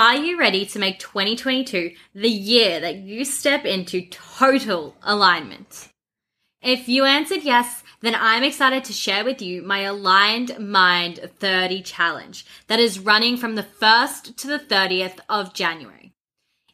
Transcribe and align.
Are 0.00 0.16
you 0.16 0.38
ready 0.38 0.64
to 0.64 0.78
make 0.78 0.98
2022 0.98 1.92
the 2.14 2.30
year 2.30 2.80
that 2.80 2.96
you 2.96 3.22
step 3.26 3.66
into 3.66 4.06
total 4.08 4.96
alignment? 5.02 5.90
If 6.62 6.88
you 6.88 7.04
answered 7.04 7.42
yes, 7.42 7.82
then 8.00 8.14
I'm 8.18 8.42
excited 8.42 8.82
to 8.84 8.94
share 8.94 9.26
with 9.26 9.42
you 9.42 9.60
my 9.60 9.80
Aligned 9.80 10.58
Mind 10.58 11.20
30 11.38 11.82
challenge 11.82 12.46
that 12.66 12.80
is 12.80 12.98
running 12.98 13.36
from 13.36 13.56
the 13.56 13.62
1st 13.62 14.36
to 14.36 14.46
the 14.46 14.58
30th 14.58 15.18
of 15.28 15.52
January. 15.52 16.14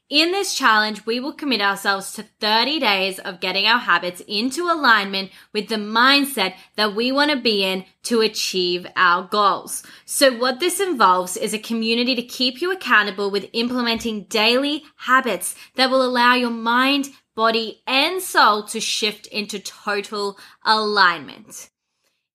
In 0.09 0.31
this 0.31 0.55
challenge, 0.55 1.05
we 1.05 1.19
will 1.19 1.33
commit 1.33 1.61
ourselves 1.61 2.13
to 2.13 2.23
30 2.39 2.79
days 2.79 3.19
of 3.19 3.41
getting 3.41 3.67
our 3.67 3.81
habits 3.81 4.23
into 4.29 4.71
alignment 4.71 5.33
with 5.53 5.69
the 5.69 5.75
mindset 5.75 6.55
that 6.77 6.95
we 6.95 7.11
want 7.11 7.33
to 7.33 7.37
be 7.37 7.65
in 7.65 7.85
to 8.05 8.21
achieve 8.21 8.87
our 8.95 9.25
goals. 9.25 9.83
So 10.05 10.39
what 10.39 10.61
this 10.61 10.79
involves 10.79 11.37
is 11.37 11.53
a 11.53 11.59
community 11.59 12.15
to 12.15 12.23
keep 12.23 12.61
you 12.61 12.71
accountable 12.71 13.33
with 13.33 13.51
implementing 13.53 14.27
daily 14.27 14.85
habits 14.95 15.57
that 15.75 15.91
will 15.91 16.05
allow 16.05 16.35
your 16.35 16.51
mind, 16.51 17.09
body, 17.35 17.83
and 17.85 18.23
soul 18.23 18.63
to 18.67 18.79
shift 18.79 19.27
into 19.27 19.59
total 19.59 20.39
alignment. 20.65 21.71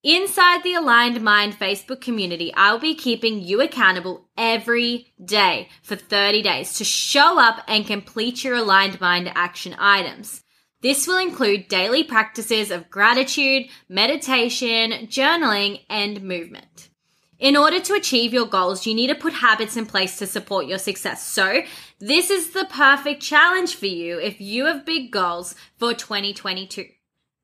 Inside 0.04 0.64
the 0.64 0.74
Aligned 0.74 1.22
Mind 1.22 1.54
Facebook 1.60 2.02
community, 2.02 2.52
I'll 2.56 2.80
be 2.80 2.96
keeping 2.96 3.40
you 3.40 3.62
accountable 3.62 4.26
every 4.36 5.14
day 5.24 5.70
for 5.84 5.96
30 5.96 6.42
days 6.42 6.74
to 6.80 6.84
show 6.84 7.40
up 7.40 7.64
and 7.68 7.86
complete 7.86 8.44
your 8.44 8.56
Aligned 8.56 9.00
Mind 9.00 9.32
action 9.36 9.76
items. 9.78 10.42
This 10.82 11.06
will 11.06 11.20
include 11.20 11.68
daily 11.68 12.04
practices 12.04 12.72
of 12.72 12.90
gratitude, 12.90 13.68
meditation, 13.88 15.06
journaling, 15.06 15.82
and 15.88 16.24
movement. 16.24 16.90
In 17.38 17.56
order 17.56 17.80
to 17.80 17.94
achieve 17.94 18.34
your 18.34 18.48
goals, 18.48 18.88
you 18.88 18.96
need 18.96 19.10
to 19.10 19.16
put 19.16 19.34
habits 19.34 19.78
in 19.78 19.86
place 19.86 20.18
to 20.18 20.26
support 20.26 20.66
your 20.66 20.80
success. 20.80 21.24
So, 21.24 21.62
this 22.00 22.32
is 22.32 22.54
the 22.54 22.66
perfect 22.66 23.22
challenge 23.22 23.76
for 23.76 23.86
you 23.86 24.20
if 24.20 24.42
you 24.42 24.66
have 24.66 24.84
big 24.84 25.12
goals 25.12 25.54
for 25.78 25.94
2022. 25.94 26.88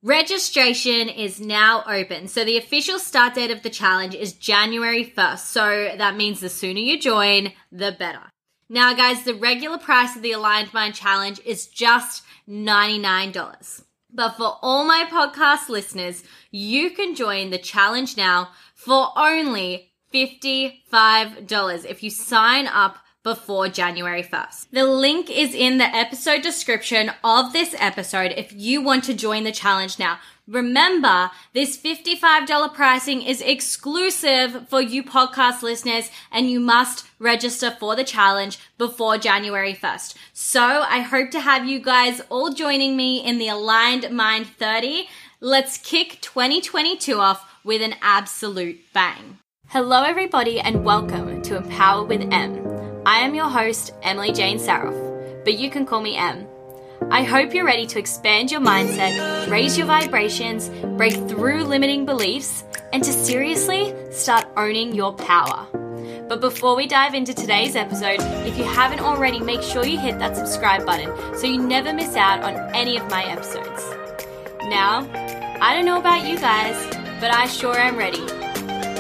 Registration 0.04 1.10
is 1.10 1.42
now 1.42 1.84
open. 1.88 2.28
So 2.28 2.46
the 2.46 2.58
official 2.58 3.00
start 3.00 3.34
date 3.34 3.50
of 3.50 3.64
the 3.64 3.70
challenge 3.72 4.14
is 4.14 4.34
January 4.34 5.04
1st. 5.04 5.40
So 5.40 5.92
that 5.98 6.16
means 6.16 6.40
the 6.40 6.50
sooner 6.50 6.80
you 6.80 7.00
join, 7.00 7.54
the 7.72 7.96
better. 7.98 8.22
Now, 8.70 8.94
guys, 8.94 9.24
the 9.24 9.34
regular 9.34 9.80
price 9.80 10.16
of 10.16 10.22
the 10.22 10.34
Aligned 10.34 10.72
Mind 10.72 10.94
Challenge 10.94 11.40
is 11.44 11.66
just 11.66 12.24
$99. 12.48 13.84
But 14.14 14.38
for 14.38 14.58
all 14.62 14.86
my 14.86 15.06
podcast 15.10 15.68
listeners, 15.68 16.24
you 16.52 16.92
can 16.92 17.16
join 17.16 17.50
the 17.50 17.58
challenge 17.58 18.18
now 18.18 18.50
for 18.76 19.10
only 19.18 19.94
$55 20.14 21.86
if 21.86 22.04
you 22.04 22.10
sign 22.12 22.68
up 22.68 22.98
before 23.28 23.68
January 23.68 24.24
1st. 24.24 24.68
The 24.72 24.86
link 24.86 25.30
is 25.30 25.54
in 25.54 25.80
the 25.80 25.94
episode 25.94 26.42
description 26.42 27.12
of 27.26 27.52
this 27.52 27.76
episode 27.78 28.32
if 28.38 28.54
you 28.54 28.82
want 28.82 29.04
to 29.04 29.14
join 29.14 29.44
the 29.44 29.52
challenge 29.52 30.00
now. 30.00 30.20
Remember, 30.48 31.30
this 31.52 31.78
$55 31.78 32.74
pricing 32.74 33.22
is 33.22 33.42
exclusive 33.42 34.70
for 34.70 34.82
you 34.82 35.04
podcast 35.04 35.62
listeners 35.62 36.10
and 36.32 36.50
you 36.50 36.62
must 36.62 37.06
register 37.20 37.70
for 37.70 37.98
the 37.98 38.06
challenge 38.06 38.60
before 38.78 39.18
January 39.18 39.74
1st. 39.74 40.16
So 40.32 40.86
I 40.88 41.02
hope 41.02 41.30
to 41.32 41.42
have 41.42 41.68
you 41.68 41.82
guys 41.82 42.22
all 42.30 42.54
joining 42.54 42.96
me 42.96 43.18
in 43.18 43.40
the 43.40 43.50
Aligned 43.50 44.10
Mind 44.10 44.48
30. 44.58 45.10
Let's 45.42 45.78
kick 45.78 46.22
2022 46.22 47.20
off 47.20 47.46
with 47.66 47.82
an 47.82 47.96
absolute 48.02 48.80
bang. 48.94 49.40
Hello 49.68 50.04
everybody 50.04 50.62
and 50.62 50.86
welcome 50.86 51.42
to 51.42 51.58
Empower 51.58 52.06
with 52.06 52.22
M 52.32 52.77
I 53.08 53.20
am 53.20 53.34
your 53.34 53.48
host, 53.48 53.94
Emily 54.04 54.34
Jane 54.34 54.58
Saroff, 54.58 55.46
but 55.46 55.58
you 55.58 55.70
can 55.70 55.86
call 55.86 56.02
me 56.02 56.18
Em. 56.18 56.46
I 57.10 57.24
hope 57.24 57.54
you're 57.54 57.64
ready 57.64 57.88
to 57.88 58.00
expand 58.00 58.52
your 58.52 58.60
mindset, 58.60 59.50
raise 59.50 59.78
your 59.78 59.88
vibrations, 59.88 60.68
break 60.98 61.14
through 61.14 61.64
limiting 61.64 62.06
beliefs, 62.06 62.66
and 62.92 63.02
to 63.02 63.14
seriously 63.14 63.96
start 64.12 64.46
owning 64.58 64.94
your 64.94 65.14
power. 65.14 65.66
But 66.28 66.42
before 66.42 66.76
we 66.76 66.86
dive 66.86 67.14
into 67.14 67.34
today's 67.34 67.78
episode, 67.78 68.20
if 68.46 68.58
you 68.58 68.66
haven't 68.66 69.00
already, 69.00 69.40
make 69.40 69.62
sure 69.62 69.86
you 69.86 69.98
hit 69.98 70.20
that 70.20 70.36
subscribe 70.36 70.86
button 70.86 71.10
so 71.38 71.48
you 71.48 71.66
never 71.66 71.94
miss 71.94 72.14
out 72.18 72.44
on 72.44 72.56
any 72.76 72.98
of 72.98 73.10
my 73.10 73.24
episodes. 73.24 73.86
Now, 74.64 75.10
I 75.62 75.74
don't 75.74 75.86
know 75.86 75.98
about 75.98 76.28
you 76.28 76.38
guys, 76.38 76.76
but 77.22 77.34
I 77.34 77.48
sure 77.48 77.78
am 77.78 77.96
ready. 77.96 78.28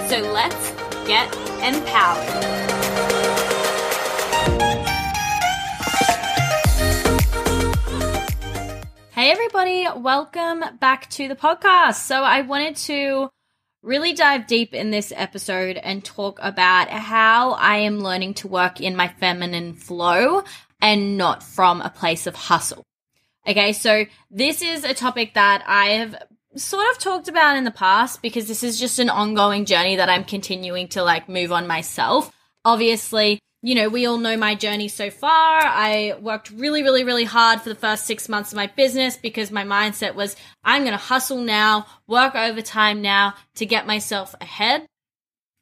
So 0.07 0.31
let's 0.31 0.71
get 1.05 1.27
empowered. 1.61 2.76
Hey, 9.17 9.31
everybody, 9.31 9.87
welcome 9.95 10.63
back 10.79 11.09
to 11.09 11.27
the 11.27 11.35
podcast. 11.35 12.05
So, 12.05 12.21
I 12.21 12.43
wanted 12.43 12.75
to 12.75 13.31
really 13.81 14.13
dive 14.13 14.45
deep 14.45 14.75
in 14.75 14.91
this 14.91 15.11
episode 15.15 15.77
and 15.77 16.05
talk 16.05 16.37
about 16.39 16.89
how 16.89 17.53
I 17.53 17.77
am 17.77 17.99
learning 17.99 18.35
to 18.35 18.47
work 18.47 18.79
in 18.79 18.95
my 18.95 19.07
feminine 19.07 19.73
flow 19.73 20.43
and 20.79 21.17
not 21.17 21.41
from 21.41 21.81
a 21.81 21.89
place 21.89 22.27
of 22.27 22.35
hustle. 22.35 22.83
Okay, 23.47 23.73
so 23.73 24.05
this 24.29 24.61
is 24.61 24.83
a 24.83 24.93
topic 24.93 25.33
that 25.33 25.63
I 25.65 25.93
have 25.93 26.15
sort 26.55 26.85
of 26.91 26.99
talked 26.99 27.27
about 27.27 27.57
in 27.57 27.63
the 27.63 27.71
past 27.71 28.21
because 28.21 28.47
this 28.47 28.61
is 28.61 28.79
just 28.79 28.99
an 28.99 29.09
ongoing 29.09 29.65
journey 29.65 29.95
that 29.95 30.09
I'm 30.09 30.25
continuing 30.25 30.89
to 30.89 31.01
like 31.01 31.27
move 31.27 31.51
on 31.51 31.65
myself. 31.65 32.31
Obviously, 32.63 33.39
you 33.61 33.73
know, 33.73 33.89
we 33.89 34.05
all 34.05 34.17
know 34.17 34.37
my 34.37 34.53
journey 34.53 34.87
so 34.87 35.09
far. 35.09 35.61
I 35.63 36.15
worked 36.21 36.51
really, 36.51 36.83
really, 36.83 37.03
really 37.03 37.23
hard 37.23 37.61
for 37.61 37.69
the 37.69 37.75
first 37.75 38.05
six 38.05 38.29
months 38.29 38.51
of 38.51 38.55
my 38.55 38.67
business 38.67 39.17
because 39.17 39.49
my 39.49 39.63
mindset 39.63 40.15
was 40.15 40.35
I'm 40.63 40.83
going 40.83 40.91
to 40.91 40.97
hustle 40.97 41.41
now, 41.41 41.87
work 42.07 42.35
overtime 42.35 43.01
now 43.01 43.33
to 43.55 43.65
get 43.65 43.87
myself 43.87 44.35
ahead. 44.39 44.85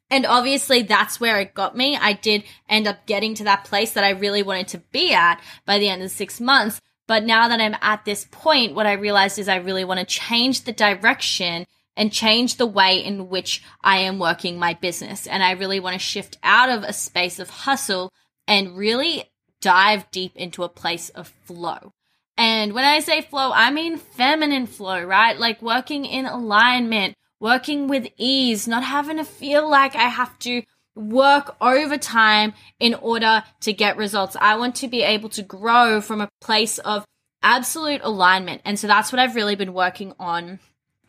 And 0.10 0.26
obviously 0.26 0.82
that's 0.84 1.20
where 1.20 1.40
it 1.40 1.54
got 1.54 1.76
me. 1.76 1.98
I 1.98 2.14
did 2.14 2.44
end 2.70 2.88
up 2.88 3.06
getting 3.06 3.34
to 3.36 3.46
that 3.46 3.64
place 3.64 3.94
that 3.94 4.04
I 4.04 4.12
really 4.12 4.44
wanted 4.44 4.68
to 4.70 4.78
be 4.92 5.14
at 5.14 5.42
by 5.66 5.80
the 5.80 5.90
end 5.90 6.04
of 6.04 6.12
six 6.12 6.40
months. 6.42 6.80
But 7.08 7.24
now 7.24 7.48
that 7.48 7.62
I'm 7.62 7.78
at 7.82 8.04
this 8.04 8.28
point, 8.30 8.76
what 8.76 8.88
I 8.88 8.94
realized 8.94 9.40
is 9.40 9.48
I 9.48 9.58
really 9.58 9.86
want 9.86 10.00
to 10.00 10.06
change 10.06 10.64
the 10.64 10.72
direction 10.72 11.66
and 11.98 12.12
change 12.12 12.58
the 12.58 12.66
way 12.66 13.04
in 13.04 13.30
which 13.30 13.64
I 13.82 14.00
am 14.00 14.20
working 14.20 14.60
my 14.60 14.74
business. 14.74 15.28
And 15.28 15.44
I 15.44 15.52
really 15.52 15.80
want 15.80 15.94
to 15.94 16.00
shift 16.00 16.38
out 16.44 16.70
of 16.70 16.84
a 16.84 16.94
space 16.94 17.40
of 17.40 17.50
hustle 17.50 18.12
and 18.48 18.78
really 18.78 19.26
dive 19.62 20.10
deep 20.12 20.36
into 20.36 20.64
a 20.64 20.70
place 20.70 21.10
of 21.10 21.28
flow. 21.46 21.94
And 22.38 22.74
when 22.74 22.84
I 22.84 23.00
say 23.00 23.22
flow, 23.22 23.52
I 23.54 23.72
mean 23.72 23.98
feminine 23.98 24.68
flow, 24.68 25.02
right? 25.04 25.40
Like 25.40 25.62
working 25.62 26.06
in 26.06 26.26
alignment, 26.26 27.16
working 27.40 27.88
with 27.88 28.08
ease, 28.18 28.68
not 28.68 28.84
having 28.84 29.18
to 29.18 29.24
feel 29.24 29.70
like 29.70 29.96
I 29.96 30.10
have 30.10 30.38
to 30.40 30.64
work 30.96 31.56
overtime 31.62 32.54
in 32.80 32.94
order 32.94 33.44
to 33.62 33.74
get 33.74 33.98
results. 33.98 34.36
I 34.40 34.58
want 34.58 34.76
to 34.76 34.88
be 34.88 35.02
able 35.02 35.30
to 35.30 35.42
grow 35.42 36.02
from 36.02 36.22
a 36.22 36.30
place 36.42 36.78
of 36.80 37.06
absolute 37.42 38.02
alignment. 38.04 38.62
And 38.66 38.78
so 38.78 38.88
that's 38.88 39.12
what 39.12 39.20
I've 39.20 39.36
really 39.36 39.56
been 39.56 39.74
working 39.74 40.14
on 40.20 40.60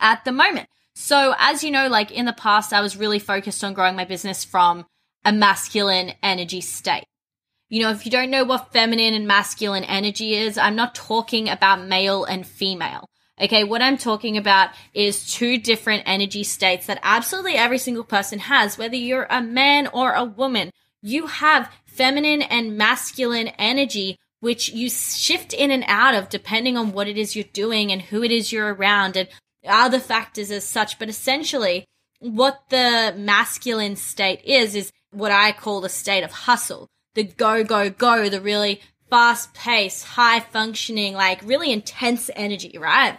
at 0.00 0.24
the 0.24 0.32
moment. 0.32 0.68
So, 0.94 1.34
as 1.38 1.62
you 1.62 1.70
know, 1.70 1.88
like 1.88 2.10
in 2.10 2.24
the 2.24 2.32
past, 2.32 2.72
I 2.72 2.80
was 2.80 2.96
really 2.96 3.18
focused 3.18 3.62
on 3.62 3.74
growing 3.74 3.96
my 3.96 4.04
business 4.04 4.44
from 4.44 4.86
a 5.24 5.32
masculine 5.32 6.12
energy 6.22 6.60
state. 6.60 7.04
You 7.68 7.82
know, 7.82 7.90
if 7.90 8.06
you 8.06 8.12
don't 8.12 8.30
know 8.30 8.44
what 8.44 8.72
feminine 8.72 9.12
and 9.12 9.26
masculine 9.26 9.84
energy 9.84 10.34
is, 10.34 10.56
I'm 10.56 10.76
not 10.76 10.94
talking 10.94 11.48
about 11.48 11.84
male 11.84 12.24
and 12.24 12.46
female. 12.46 13.08
Okay, 13.38 13.64
what 13.64 13.82
I'm 13.82 13.98
talking 13.98 14.38
about 14.38 14.70
is 14.94 15.30
two 15.30 15.58
different 15.58 16.04
energy 16.06 16.44
states 16.44 16.86
that 16.86 17.00
absolutely 17.02 17.56
every 17.56 17.78
single 17.78 18.04
person 18.04 18.38
has, 18.38 18.78
whether 18.78 18.96
you're 18.96 19.26
a 19.28 19.42
man 19.42 19.88
or 19.88 20.12
a 20.12 20.24
woman. 20.24 20.70
You 21.02 21.26
have 21.26 21.70
feminine 21.84 22.40
and 22.40 22.78
masculine 22.78 23.48
energy, 23.58 24.18
which 24.40 24.70
you 24.70 24.88
shift 24.88 25.52
in 25.52 25.70
and 25.70 25.84
out 25.86 26.14
of 26.14 26.30
depending 26.30 26.78
on 26.78 26.92
what 26.92 27.08
it 27.08 27.18
is 27.18 27.36
you're 27.36 27.44
doing 27.52 27.92
and 27.92 28.00
who 28.00 28.22
it 28.22 28.30
is 28.30 28.52
you're 28.52 28.72
around 28.72 29.16
and 29.16 29.28
other 29.66 30.00
factors 30.00 30.50
as 30.50 30.64
such, 30.64 30.98
but 30.98 31.08
essentially 31.08 31.86
what 32.20 32.64
the 32.70 33.14
masculine 33.16 33.96
state 33.96 34.42
is, 34.44 34.74
is 34.74 34.92
what 35.10 35.32
I 35.32 35.52
call 35.52 35.80
the 35.80 35.88
state 35.88 36.22
of 36.22 36.32
hustle. 36.32 36.88
The 37.14 37.24
go, 37.24 37.64
go, 37.64 37.90
go, 37.90 38.28
the 38.28 38.40
really 38.40 38.80
fast 39.08 39.54
paced, 39.54 40.04
high 40.04 40.40
functioning, 40.40 41.14
like 41.14 41.40
really 41.44 41.72
intense 41.72 42.30
energy, 42.34 42.76
right? 42.78 43.18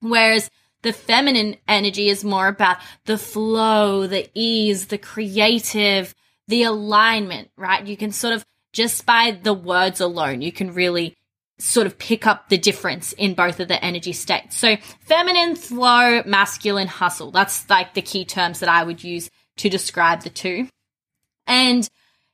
Whereas 0.00 0.50
the 0.82 0.92
feminine 0.92 1.56
energy 1.66 2.08
is 2.08 2.24
more 2.24 2.48
about 2.48 2.78
the 3.04 3.18
flow, 3.18 4.06
the 4.06 4.28
ease, 4.34 4.86
the 4.86 4.98
creative, 4.98 6.14
the 6.48 6.62
alignment, 6.62 7.50
right? 7.56 7.86
You 7.86 7.96
can 7.96 8.12
sort 8.12 8.34
of 8.34 8.44
just 8.72 9.06
by 9.06 9.38
the 9.42 9.54
words 9.54 10.00
alone, 10.00 10.42
you 10.42 10.52
can 10.52 10.72
really 10.72 11.16
sort 11.58 11.86
of 11.86 11.98
pick 11.98 12.26
up 12.26 12.48
the 12.48 12.58
difference 12.58 13.12
in 13.12 13.34
both 13.34 13.60
of 13.60 13.68
the 13.68 13.82
energy 13.82 14.12
states. 14.12 14.56
So 14.56 14.76
feminine 15.00 15.56
flow, 15.56 16.22
masculine 16.26 16.88
hustle. 16.88 17.30
That's 17.30 17.68
like 17.70 17.94
the 17.94 18.02
key 18.02 18.24
terms 18.24 18.60
that 18.60 18.68
I 18.68 18.84
would 18.84 19.02
use 19.02 19.30
to 19.56 19.70
describe 19.70 20.22
the 20.22 20.30
two. 20.30 20.68
And 21.46 21.88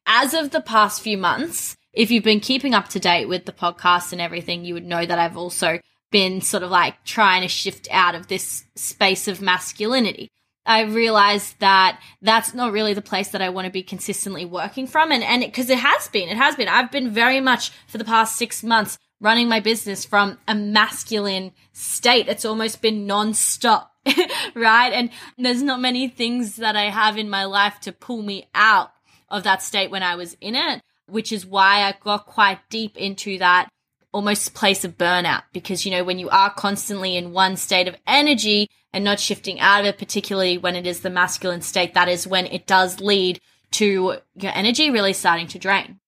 as 0.07 0.35
of 0.35 0.51
the 0.51 0.61
past 0.61 1.03
few 1.03 1.17
months, 1.19 1.77
if 1.93 2.11
you've 2.11 2.25
been 2.25 2.41
keeping 2.41 2.75
up 2.75 2.89
to 2.89 3.01
date 3.01 3.27
with 3.27 3.45
the 3.45 3.53
podcast 3.53 4.13
and 4.13 4.21
everything, 4.21 4.65
you 4.65 4.75
would 4.75 4.87
know 4.87 5.05
that 5.05 5.19
I've 5.19 5.37
also 5.37 5.79
been 6.11 6.41
sort 6.41 6.63
of 6.63 6.71
like 6.71 7.05
trying 7.05 7.43
to 7.43 7.49
shift 7.49 7.89
out 7.91 8.15
of 8.15 8.27
this 8.27 8.65
space 8.75 9.29
of 9.29 9.41
masculinity. 9.41 10.31
I 10.65 10.83
realized 10.83 11.59
that 11.59 12.01
that's 12.21 12.55
not 12.55 12.73
really 12.73 12.95
the 12.95 13.03
place 13.03 13.29
that 13.29 13.43
I 13.43 13.49
want 13.49 13.67
to 13.67 13.73
be 13.73 13.83
consistently 13.83 14.45
working 14.45 14.87
from. 14.87 15.11
And, 15.11 15.23
and 15.25 15.43
because 15.43 15.69
it, 15.69 15.75
it 15.75 15.79
has 15.81 16.09
been, 16.09 16.29
it 16.29 16.37
has 16.37 16.55
been, 16.55 16.69
I've 16.69 16.93
been 16.93 17.11
very 17.11 17.41
much 17.41 17.71
for 17.89 17.99
the 17.99 18.05
past 18.05 18.37
six 18.37 18.63
months 18.63 18.97
running 19.23 19.49
my 19.49 19.61
business 19.61 20.05
from 20.05 20.37
a 20.47 20.55
masculine 20.55 21.53
state. 21.73 22.29
It's 22.29 22.45
almost 22.45 22.83
been 22.83 23.07
nonstop. 23.07 23.87
right. 24.55 24.93
And 24.93 25.11
there's 25.39 25.63
not 25.63 25.81
many 25.81 26.09
things 26.09 26.57
that 26.57 26.77
I 26.77 26.91
have 26.91 27.17
in 27.17 27.31
my 27.31 27.45
life 27.45 27.79
to 27.83 27.93
pull 27.93 28.23
me 28.23 28.49
out 28.55 28.91
of 29.29 29.45
that 29.45 29.63
state 29.63 29.91
when 29.91 30.03
I 30.03 30.17
was 30.17 30.37
in 30.41 30.57
it, 30.57 30.83
which 31.07 31.33
is 31.33 31.47
why 31.47 31.83
I 31.83 31.95
got 32.03 32.27
quite 32.27 32.59
deep 32.69 32.97
into 32.97 33.39
that 33.39 33.69
almost 34.13 34.55
place 34.55 34.85
of 34.85 34.99
burnout 34.99 35.45
because, 35.53 35.87
you 35.87 35.93
know, 35.93 36.05
when 36.05 36.19
you 36.19 36.29
are 36.29 36.53
constantly 36.53 37.17
in 37.17 37.33
one 37.33 37.57
state 37.57 37.89
of 37.89 37.97
energy 38.07 38.69
and 38.93 39.05
not 39.05 39.21
shifting 39.21 39.59
out 39.61 39.81
of 39.81 39.87
it, 39.87 39.99
particularly 39.99 40.59
when 40.59 40.77
it 40.77 40.87
is 40.87 41.01
the 41.01 41.09
masculine 41.09 41.63
state, 41.63 41.95
that 41.95 42.09
is 42.09 42.27
when 42.27 42.47
it 42.47 42.67
does 42.67 43.01
lead 43.01 43.41
to 43.71 44.17
your 44.35 44.53
energy 44.53 44.91
really 44.91 45.13
starting 45.13 45.47
to 45.47 45.59
drain. 45.59 46.01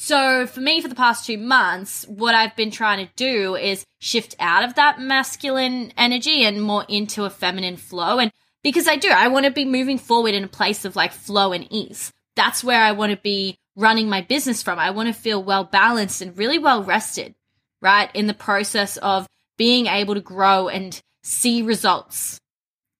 So 0.00 0.46
for 0.46 0.60
me, 0.60 0.80
for 0.80 0.86
the 0.86 0.94
past 0.94 1.26
two 1.26 1.36
months, 1.36 2.06
what 2.06 2.32
I've 2.32 2.54
been 2.54 2.70
trying 2.70 3.04
to 3.04 3.12
do 3.16 3.56
is 3.56 3.84
shift 3.98 4.36
out 4.38 4.62
of 4.62 4.76
that 4.76 5.00
masculine 5.00 5.92
energy 5.96 6.44
and 6.44 6.62
more 6.62 6.84
into 6.88 7.24
a 7.24 7.30
feminine 7.30 7.76
flow. 7.76 8.20
And 8.20 8.30
because 8.62 8.86
I 8.86 8.94
do, 8.94 9.08
I 9.08 9.26
want 9.26 9.46
to 9.46 9.50
be 9.50 9.64
moving 9.64 9.98
forward 9.98 10.34
in 10.34 10.44
a 10.44 10.48
place 10.48 10.84
of 10.84 10.94
like 10.94 11.12
flow 11.12 11.52
and 11.52 11.66
ease. 11.68 12.12
That's 12.36 12.62
where 12.62 12.80
I 12.80 12.92
want 12.92 13.10
to 13.10 13.18
be 13.18 13.58
running 13.74 14.08
my 14.08 14.20
business 14.20 14.62
from. 14.62 14.78
I 14.78 14.90
want 14.90 15.08
to 15.08 15.20
feel 15.20 15.42
well 15.42 15.64
balanced 15.64 16.22
and 16.22 16.38
really 16.38 16.60
well 16.60 16.84
rested, 16.84 17.34
right? 17.82 18.08
In 18.14 18.28
the 18.28 18.34
process 18.34 18.98
of 18.98 19.26
being 19.56 19.86
able 19.88 20.14
to 20.14 20.20
grow 20.20 20.68
and 20.68 20.98
see 21.24 21.60
results 21.60 22.40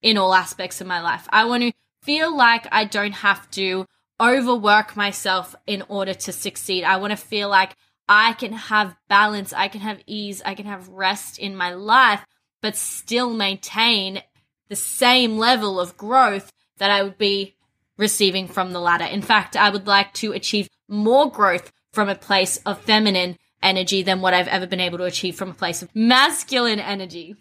in 0.03 0.19
all 0.19 0.35
aspects 0.35 0.81
of 0.81 0.89
my 0.89 1.01
life. 1.01 1.29
I 1.31 1.45
want 1.45 1.63
to 1.63 1.73
feel 2.03 2.37
like 2.37 2.67
I 2.73 2.85
don't 2.85 3.13
have 3.13 3.49
to 3.53 3.87
overwork 4.21 4.97
myself 4.97 5.55
in 5.67 5.83
order 5.89 6.15
to 6.15 6.33
succeed. 6.33 6.85
I 6.85 6.97
want 6.97 7.13
to 7.13 7.17
feel 7.17 7.49
like 7.49 7.77
I 8.09 8.33
can 8.33 8.53
have 8.53 8.97
balance, 9.09 9.53
I 9.53 9.69
can 9.69 9.81
have 9.83 10.01
ease, 10.07 10.43
I 10.45 10.55
can 10.55 10.67
have 10.67 10.89
rest 10.89 11.39
in 11.39 11.55
my 11.55 11.75
life, 11.75 12.25
but 12.63 12.77
still 12.77 13.33
maintain 13.33 14.23
the 14.69 14.77
same 14.77 15.39
level 15.39 15.79
of 15.79 15.97
growth 15.97 16.53
that 16.79 16.91
I 16.91 17.03
would 17.03 17.19
be 17.19 17.57
receiving 17.97 18.49
from 18.49 18.73
the 18.73 18.81
ladder. 18.81 19.05
In 19.05 19.23
fact, 19.23 19.57
I 19.57 19.71
would 19.71 19.87
like 19.87 20.15
to 20.15 20.33
achieve 20.33 20.69
more 20.89 21.31
growth 21.31 21.73
from 21.93 22.09
a 22.09 22.15
place 22.15 22.59
of 22.65 22.81
feminine 22.81 23.37
energy 23.63 24.03
than 24.03 24.21
what 24.21 24.35
I've 24.35 24.49
ever 24.49 24.67
been 24.67 24.81
able 24.81 24.99
to 24.99 25.05
achieve 25.05 25.37
from 25.37 25.51
a 25.51 25.55
place 25.55 25.83
of 25.83 25.95
masculine 25.95 26.81
energy. 26.81 27.37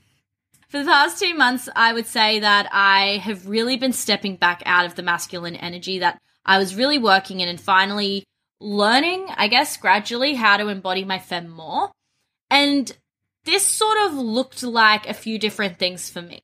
For 0.67 0.79
the 0.79 0.85
past 0.85 1.19
two 1.19 1.33
months, 1.33 1.69
I 1.75 1.93
would 1.93 2.07
say 2.07 2.39
that 2.39 2.67
I 2.71 3.17
have 3.23 3.47
really 3.47 3.77
been 3.77 3.93
stepping 3.93 4.35
back 4.35 4.63
out 4.65 4.85
of 4.85 4.95
the 4.95 5.03
masculine 5.03 5.55
energy 5.55 5.99
that 5.99 6.19
I 6.47 6.57
was 6.57 6.75
really 6.75 6.97
working 6.97 7.41
in 7.41 7.49
and 7.49 7.59
finally 7.59 8.23
learning, 8.59 9.27
I 9.35 9.49
guess, 9.49 9.77
gradually 9.77 10.33
how 10.35 10.57
to 10.57 10.69
embody 10.69 11.03
my 11.03 11.19
fem 11.19 11.49
more. 11.49 11.91
And 12.49 12.91
this 13.43 13.65
sort 13.65 13.97
of 13.99 14.13
looked 14.13 14.63
like 14.63 15.07
a 15.07 15.13
few 15.13 15.37
different 15.37 15.77
things 15.77 16.09
for 16.09 16.21
me, 16.21 16.41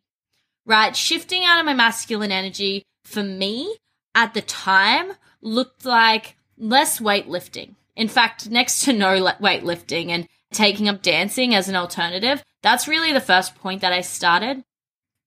right? 0.66 0.96
Shifting 0.96 1.44
out 1.44 1.60
of 1.60 1.66
my 1.66 1.74
masculine 1.74 2.32
energy 2.32 2.84
for 3.06 3.24
me 3.24 3.78
at 4.14 4.34
the 4.34 4.42
time 4.42 5.14
looked 5.42 5.86
like 5.86 6.36
less 6.58 7.00
weightlifting. 7.00 7.76
In 7.96 8.08
fact, 8.08 8.50
next 8.50 8.84
to 8.84 8.94
no 8.94 9.22
weightlifting 9.42 10.10
and 10.10 10.28
taking 10.52 10.88
up 10.88 11.02
dancing 11.02 11.56
as 11.56 11.68
an 11.68 11.76
alternative. 11.76 12.44
That's 12.62 12.88
really 12.88 13.12
the 13.12 13.20
first 13.20 13.56
point 13.56 13.82
that 13.82 13.94
I 13.94 14.02
started. 14.02 14.64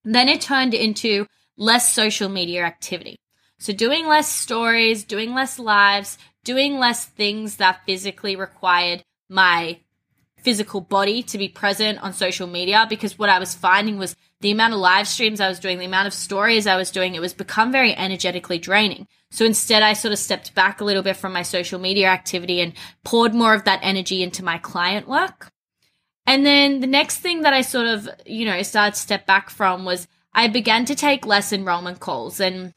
Then 0.05 0.28
it 0.28 0.40
turned 0.40 0.75
into 0.75 1.26
less 1.56 1.93
social 1.93 2.28
media 2.28 2.62
activity. 2.62 3.17
So 3.58 3.73
doing 3.73 4.06
less 4.06 4.31
stories, 4.31 5.05
doing 5.05 5.35
less 5.35 5.58
lives, 5.58 6.19
doing 6.44 6.79
less 6.79 7.05
things 7.05 7.56
that 7.56 7.85
physically 7.87 8.37
required 8.37 9.05
my 9.29 9.79
physical 10.47 10.81
body 10.81 11.23
to 11.25 11.38
be 11.38 11.49
present 11.49 12.00
on 12.03 12.12
social 12.12 12.47
media 12.47 12.87
because 12.88 13.19
what 13.19 13.29
I 13.29 13.41
was 13.41 13.55
finding 13.55 13.99
was 13.99 14.14
the 14.41 14.53
amount 14.53 14.75
of 14.75 14.79
live 14.79 15.08
streams 15.08 15.41
I 15.41 15.49
was 15.49 15.58
doing, 15.58 15.79
the 15.79 15.87
amount 15.87 16.06
of 16.06 16.14
stories 16.14 16.67
I 16.67 16.76
was 16.76 16.91
doing, 16.91 17.14
it 17.14 17.20
was 17.20 17.32
become 17.32 17.73
very 17.73 17.94
energetically 17.97 18.58
draining. 18.58 19.08
So 19.31 19.44
instead, 19.44 19.82
I 19.82 19.94
sort 19.94 20.12
of 20.12 20.19
stepped 20.19 20.55
back 20.55 20.81
a 20.81 20.85
little 20.85 21.02
bit 21.02 21.17
from 21.17 21.32
my 21.32 21.43
social 21.43 21.81
media 21.81 22.09
activity 22.09 22.61
and 22.61 22.75
poured 23.02 23.35
more 23.35 23.55
of 23.55 23.64
that 23.64 23.81
energy 23.82 24.23
into 24.23 24.44
my 24.44 24.59
client 24.59 25.09
work. 25.09 25.50
And 26.26 26.47
then 26.47 26.81
the 26.81 26.87
next 26.87 27.19
thing 27.19 27.43
that 27.43 27.52
I 27.52 27.62
sort 27.62 27.87
of, 27.87 28.09
you 28.25 28.44
know, 28.44 28.62
started 28.62 28.94
to 28.94 29.00
step 29.00 29.26
back 29.26 29.50
from 29.50 29.85
was 29.85 30.06
I 30.32 30.49
began 30.49 30.85
to 30.85 30.94
take 30.94 31.26
less 31.26 31.52
enrollment 31.52 31.99
calls. 31.99 32.38
And 32.38 32.73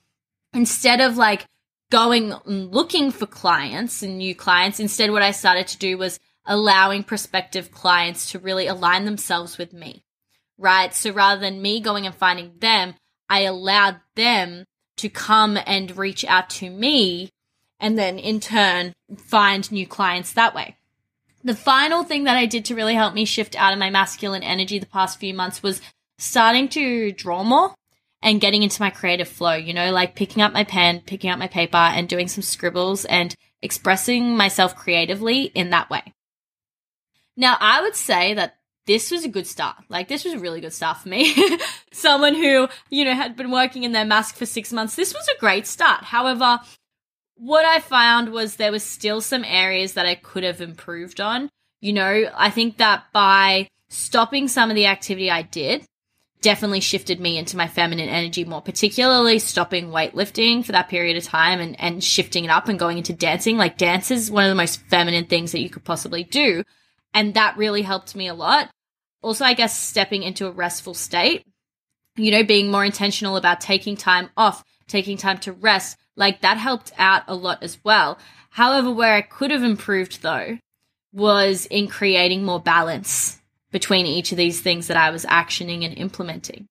instead 0.53 1.01
of 1.01 1.17
like 1.17 1.45
going 1.91 2.33
looking 2.45 3.11
for 3.11 3.25
clients 3.25 4.03
and 4.03 4.17
new 4.17 4.35
clients, 4.35 4.79
instead, 4.79 5.11
what 5.11 5.21
I 5.21 5.31
started 5.31 5.67
to 5.67 5.77
do 5.77 5.97
was 5.97 6.19
allowing 6.45 7.03
prospective 7.03 7.71
clients 7.71 8.31
to 8.31 8.39
really 8.39 8.67
align 8.67 9.05
themselves 9.05 9.57
with 9.57 9.73
me 9.73 10.03
right? 10.59 10.93
So 10.93 11.11
rather 11.11 11.41
than 11.41 11.61
me 11.61 11.79
going 11.79 12.05
and 12.05 12.13
finding 12.13 12.51
them, 12.59 12.93
I 13.29 13.41
allowed 13.41 14.01
them 14.15 14.65
to 14.97 15.09
come 15.09 15.57
and 15.65 15.97
reach 15.97 16.25
out 16.25 16.49
to 16.51 16.69
me 16.69 17.29
and 17.79 17.97
then 17.97 18.19
in 18.19 18.41
turn 18.41 18.93
find 19.17 19.71
new 19.71 19.87
clients 19.87 20.33
that 20.33 20.53
way. 20.53 20.75
The 21.43 21.55
final 21.55 22.03
thing 22.03 22.25
that 22.25 22.35
I 22.35 22.45
did 22.45 22.65
to 22.65 22.75
really 22.75 22.95
help 22.95 23.13
me 23.13 23.23
shift 23.23 23.55
out 23.55 23.71
of 23.71 23.79
my 23.79 23.89
masculine 23.89 24.43
energy 24.43 24.77
the 24.77 24.85
past 24.85 25.19
few 25.19 25.33
months 25.33 25.63
was 25.63 25.81
starting 26.17 26.67
to 26.69 27.13
draw 27.13 27.43
more 27.43 27.73
and 28.21 28.41
getting 28.41 28.63
into 28.63 28.81
my 28.81 28.89
creative 28.89 29.27
flow, 29.27 29.53
you 29.53 29.73
know, 29.73 29.91
like 29.91 30.15
picking 30.15 30.41
up 30.41 30.53
my 30.53 30.63
pen, 30.63 31.01
picking 31.05 31.29
up 31.29 31.39
my 31.39 31.47
paper 31.47 31.77
and 31.77 32.09
doing 32.09 32.27
some 32.27 32.41
scribbles 32.41 33.05
and 33.05 33.35
expressing 33.61 34.35
myself 34.35 34.75
creatively 34.75 35.43
in 35.43 35.69
that 35.69 35.89
way. 35.89 36.13
Now, 37.37 37.57
I 37.59 37.81
would 37.81 37.95
say 37.95 38.33
that 38.33 38.57
this 38.85 39.11
was 39.11 39.23
a 39.23 39.29
good 39.29 39.47
start. 39.47 39.77
Like 39.87 40.07
this 40.07 40.25
was 40.25 40.33
a 40.33 40.39
really 40.39 40.61
good 40.61 40.73
start 40.73 40.97
for 40.97 41.09
me. 41.09 41.35
Someone 41.91 42.35
who, 42.35 42.67
you 42.89 43.05
know, 43.05 43.13
had 43.13 43.37
been 43.37 43.51
working 43.51 43.83
in 43.83 43.91
their 43.91 44.05
mask 44.05 44.35
for 44.35 44.45
six 44.45 44.73
months. 44.73 44.95
This 44.95 45.13
was 45.13 45.27
a 45.27 45.39
great 45.39 45.67
start. 45.67 46.03
However, 46.03 46.59
what 47.35 47.65
I 47.65 47.79
found 47.79 48.31
was 48.31 48.55
there 48.55 48.71
was 48.71 48.83
still 48.83 49.21
some 49.21 49.45
areas 49.45 49.93
that 49.93 50.05
I 50.05 50.15
could 50.15 50.43
have 50.43 50.59
improved 50.59 51.21
on. 51.21 51.49
You 51.79 51.93
know, 51.93 52.29
I 52.35 52.49
think 52.49 52.77
that 52.77 53.05
by 53.13 53.69
stopping 53.87 54.47
some 54.47 54.69
of 54.69 54.75
the 54.75 54.87
activity 54.87 55.31
I 55.31 55.43
did, 55.43 55.85
definitely 56.41 56.79
shifted 56.79 57.19
me 57.19 57.37
into 57.37 57.57
my 57.57 57.67
feminine 57.67 58.09
energy 58.09 58.45
more, 58.45 58.61
particularly 58.61 59.39
stopping 59.39 59.89
weightlifting 59.89 60.63
for 60.63 60.71
that 60.71 60.89
period 60.89 61.17
of 61.17 61.23
time 61.23 61.59
and, 61.59 61.79
and 61.79 62.03
shifting 62.03 62.45
it 62.45 62.49
up 62.49 62.67
and 62.69 62.79
going 62.79 62.97
into 62.97 63.13
dancing. 63.13 63.57
Like 63.57 63.77
dance 63.77 64.11
is 64.11 64.31
one 64.31 64.45
of 64.45 64.49
the 64.49 64.55
most 64.55 64.81
feminine 64.83 65.25
things 65.25 65.51
that 65.51 65.61
you 65.61 65.69
could 65.69 65.83
possibly 65.83 66.23
do. 66.23 66.63
And 67.13 67.33
that 67.33 67.57
really 67.57 67.81
helped 67.81 68.15
me 68.15 68.27
a 68.27 68.33
lot 68.33 68.69
also, 69.21 69.45
I 69.45 69.53
guess, 69.53 69.79
stepping 69.79 70.23
into 70.23 70.47
a 70.47 70.51
restful 70.51 70.93
state, 70.93 71.45
you 72.15 72.31
know, 72.31 72.43
being 72.43 72.71
more 72.71 72.85
intentional 72.85 73.37
about 73.37 73.61
taking 73.61 73.97
time 73.97 74.29
off, 74.37 74.63
taking 74.87 75.17
time 75.17 75.39
to 75.39 75.53
rest, 75.53 75.97
like 76.15 76.41
that 76.41 76.57
helped 76.57 76.91
out 76.97 77.23
a 77.27 77.35
lot 77.35 77.61
as 77.61 77.77
well. 77.83 78.17
However, 78.51 78.91
where 78.91 79.13
I 79.13 79.21
could 79.21 79.51
have 79.51 79.63
improved 79.63 80.21
though 80.21 80.57
was 81.13 81.65
in 81.65 81.87
creating 81.87 82.43
more 82.43 82.59
balance 82.59 83.38
between 83.71 84.05
each 84.05 84.31
of 84.31 84.37
these 84.37 84.61
things 84.61 84.87
that 84.87 84.97
I 84.97 85.11
was 85.11 85.25
actioning 85.25 85.85
and 85.85 85.97
implementing. 85.97 86.67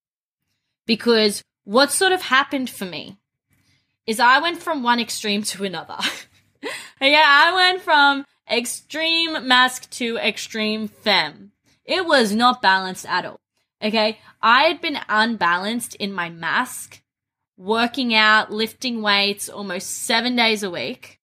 Because 0.87 1.43
what 1.65 1.93
sort 1.93 2.13
of 2.13 2.23
happened 2.23 2.71
for 2.71 2.85
me 2.85 3.19
is 4.07 4.21
I 4.21 4.41
went 4.41 4.63
from 4.63 4.83
one 4.83 5.01
extreme 5.01 5.43
to 5.45 5.65
another. 5.65 5.99
yeah, 7.01 7.25
I 7.25 7.55
went 7.55 7.83
from 7.83 8.25
extreme 8.51 9.47
mask 9.47 9.91
to 9.91 10.17
extreme 10.17 10.89
fem. 10.89 11.53
It 11.85 12.07
was 12.07 12.35
not 12.35 12.63
balanced 12.63 13.07
at 13.07 13.25
all. 13.25 13.41
Okay. 13.83 14.19
I 14.41 14.65
had 14.65 14.81
been 14.81 14.99
unbalanced 15.09 15.95
in 15.97 16.13
my 16.13 16.31
mask, 16.31 17.03
working 17.57 18.15
out, 18.15 18.53
lifting 18.53 19.03
weights 19.03 19.49
almost 19.49 19.91
seven 19.91 20.37
days 20.37 20.63
a 20.63 20.71
week, 20.71 21.19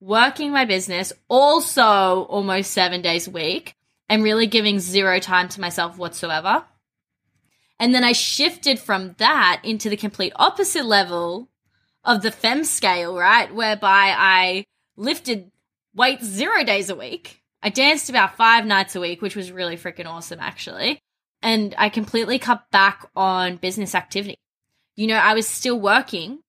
working 0.00 0.50
my 0.50 0.64
business 0.64 1.12
also 1.28 2.24
almost 2.24 2.72
seven 2.72 3.02
days 3.02 3.28
a 3.28 3.30
week, 3.30 3.74
and 4.08 4.22
really 4.22 4.46
giving 4.46 4.78
zero 4.78 5.18
time 5.18 5.48
to 5.50 5.60
myself 5.60 5.98
whatsoever. 5.98 6.64
And 7.78 7.94
then 7.94 8.04
I 8.04 8.12
shifted 8.12 8.78
from 8.78 9.14
that 9.18 9.60
into 9.64 9.90
the 9.90 9.96
complete 9.96 10.32
opposite 10.36 10.86
level 10.86 11.48
of 12.04 12.22
the 12.22 12.30
fem 12.30 12.64
scale, 12.64 13.16
right? 13.16 13.52
Whereby 13.52 14.14
I 14.16 14.64
lifted 14.96 15.50
weights 15.94 16.24
zero 16.24 16.64
days 16.64 16.90
a 16.90 16.94
week 16.94 17.42
I 17.62 17.70
danced 17.70 18.10
about 18.10 18.36
five 18.36 18.66
nights 18.66 18.96
a 18.96 19.00
week, 19.00 19.22
which 19.22 19.36
was 19.36 19.52
really 19.52 19.76
freaking 19.76 20.06
awesome, 20.06 20.40
actually. 20.40 20.98
And 21.40 21.74
I 21.78 21.88
completely 21.88 22.38
cut 22.38 22.68
back 22.70 23.08
on 23.14 23.56
business 23.56 23.94
activity. 23.94 24.36
You 24.96 25.06
know, 25.06 25.16
I 25.16 25.34
was 25.34 25.46
still 25.46 25.78
working, 25.78 26.40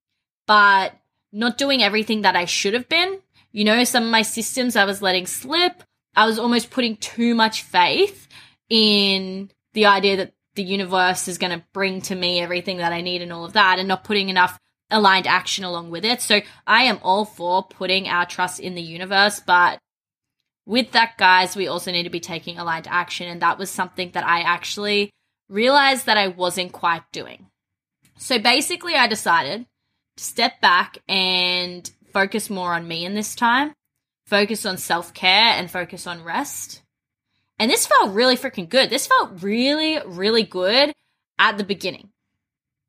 but 0.48 0.94
not 1.32 1.58
doing 1.58 1.84
everything 1.84 2.24
that 2.24 2.36
I 2.36 2.46
should 2.46 2.74
have 2.74 2.90
been. 2.90 3.20
You 3.52 3.64
know, 3.64 3.84
some 3.84 4.04
of 4.04 4.10
my 4.10 4.24
systems 4.24 4.76
I 4.76 4.86
was 4.86 5.02
letting 5.02 5.28
slip. 5.28 5.84
I 6.16 6.26
was 6.26 6.40
almost 6.40 6.72
putting 6.72 6.98
too 6.98 7.36
much 7.36 7.64
faith 7.64 8.28
in 8.70 9.52
the 9.74 9.86
idea 9.88 10.18
that 10.18 10.34
the 10.56 10.64
universe 10.64 11.28
is 11.28 11.38
going 11.38 11.58
to 11.58 11.66
bring 11.74 12.02
to 12.04 12.16
me 12.16 12.40
everything 12.40 12.78
that 12.78 12.94
I 12.94 13.02
need 13.02 13.22
and 13.22 13.34
all 13.34 13.46
of 13.46 13.54
that, 13.54 13.80
and 13.80 13.88
not 13.88 14.04
putting 14.04 14.30
enough 14.30 14.60
aligned 14.92 15.26
action 15.26 15.64
along 15.64 15.90
with 15.90 16.06
it. 16.06 16.22
So 16.22 16.42
I 16.68 16.84
am 16.84 17.00
all 17.02 17.26
for 17.26 17.64
putting 17.64 18.08
our 18.08 18.26
trust 18.26 18.60
in 18.60 18.76
the 18.76 18.82
universe, 18.82 19.40
but 19.40 19.80
with 20.66 20.92
that, 20.92 21.18
guys, 21.18 21.56
we 21.56 21.68
also 21.68 21.92
need 21.92 22.04
to 22.04 22.10
be 22.10 22.20
taking 22.20 22.58
aligned 22.58 22.88
action. 22.88 23.28
And 23.28 23.42
that 23.42 23.58
was 23.58 23.72
something 23.72 24.12
that 24.12 24.26
I 24.26 24.42
actually 24.42 25.10
realized 25.50 26.06
that 26.06 26.18
I 26.18 26.28
wasn't 26.28 26.72
quite 26.72 27.04
doing. 27.12 27.48
So 28.18 28.38
basically, 28.40 28.96
I 28.96 29.08
decided 29.08 29.66
to 30.18 30.24
step 30.24 30.62
back 30.62 31.00
and 31.08 31.90
focus 32.14 32.50
more 32.50 32.74
on 32.74 32.88
me 32.88 33.06
in 33.06 33.16
this 33.16 33.34
time, 33.36 33.74
focus 34.34 34.66
on 34.66 34.78
self 34.80 35.14
care 35.14 35.54
and 35.58 35.70
focus 35.70 36.08
on 36.08 36.24
rest. 36.24 36.82
And 37.60 37.70
this 37.70 37.86
felt 37.86 38.16
really 38.16 38.36
freaking 38.36 38.68
good. 38.68 38.90
This 38.90 39.06
felt 39.06 39.44
really, 39.44 40.00
really 40.04 40.42
good 40.42 40.92
at 41.38 41.60
the 41.60 41.64
beginning. 41.64 42.10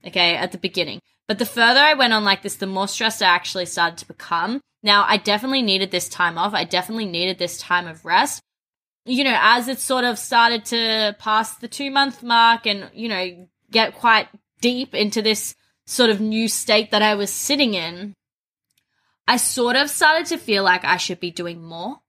Okay, 0.07 0.37
at 0.37 0.53
the 0.53 0.59
beginning. 0.59 1.01
But 1.29 1.39
the 1.39 1.45
further 1.45 1.81
I 1.81 1.95
went 1.95 2.15
on 2.15 2.25
like 2.25 2.41
this, 2.41 2.57
the 2.57 2.67
more 2.67 2.89
stressed 2.89 3.23
I 3.23 3.27
actually 3.27 3.67
started 3.67 3.99
to 3.99 4.09
become. 4.09 4.63
Now, 4.83 5.05
I 5.07 5.19
definitely 5.19 5.61
needed 5.61 5.91
this 5.91 6.09
time 6.09 6.39
off. 6.39 6.55
I 6.55 6.65
definitely 6.65 7.07
needed 7.07 7.39
this 7.39 7.59
time 7.59 7.87
of 7.87 8.07
rest. 8.07 8.41
You 9.05 9.25
know, 9.25 9.37
as 9.39 9.69
it 9.69 9.81
sort 9.81 10.05
of 10.05 10.19
started 10.19 10.65
to 10.67 11.15
pass 11.19 11.57
the 11.57 11.69
two 11.69 11.91
month 11.91 12.23
mark 12.23 12.67
and, 12.67 12.89
you 12.95 13.11
know, 13.11 13.49
get 13.71 13.95
quite 13.95 14.29
deep 14.63 14.95
into 14.95 15.21
this 15.21 15.55
sort 15.87 16.09
of 16.09 16.23
new 16.23 16.49
state 16.49 16.91
that 16.93 17.03
I 17.03 17.17
was 17.17 17.31
sitting 17.31 17.75
in, 17.75 18.15
I 19.27 19.37
sort 19.37 19.77
of 19.77 19.89
started 19.91 20.27
to 20.27 20.39
feel 20.39 20.63
like 20.63 20.85
I 20.85 20.97
should 20.97 21.21
be 21.21 21.31
doing 21.31 21.63
more. 21.63 22.01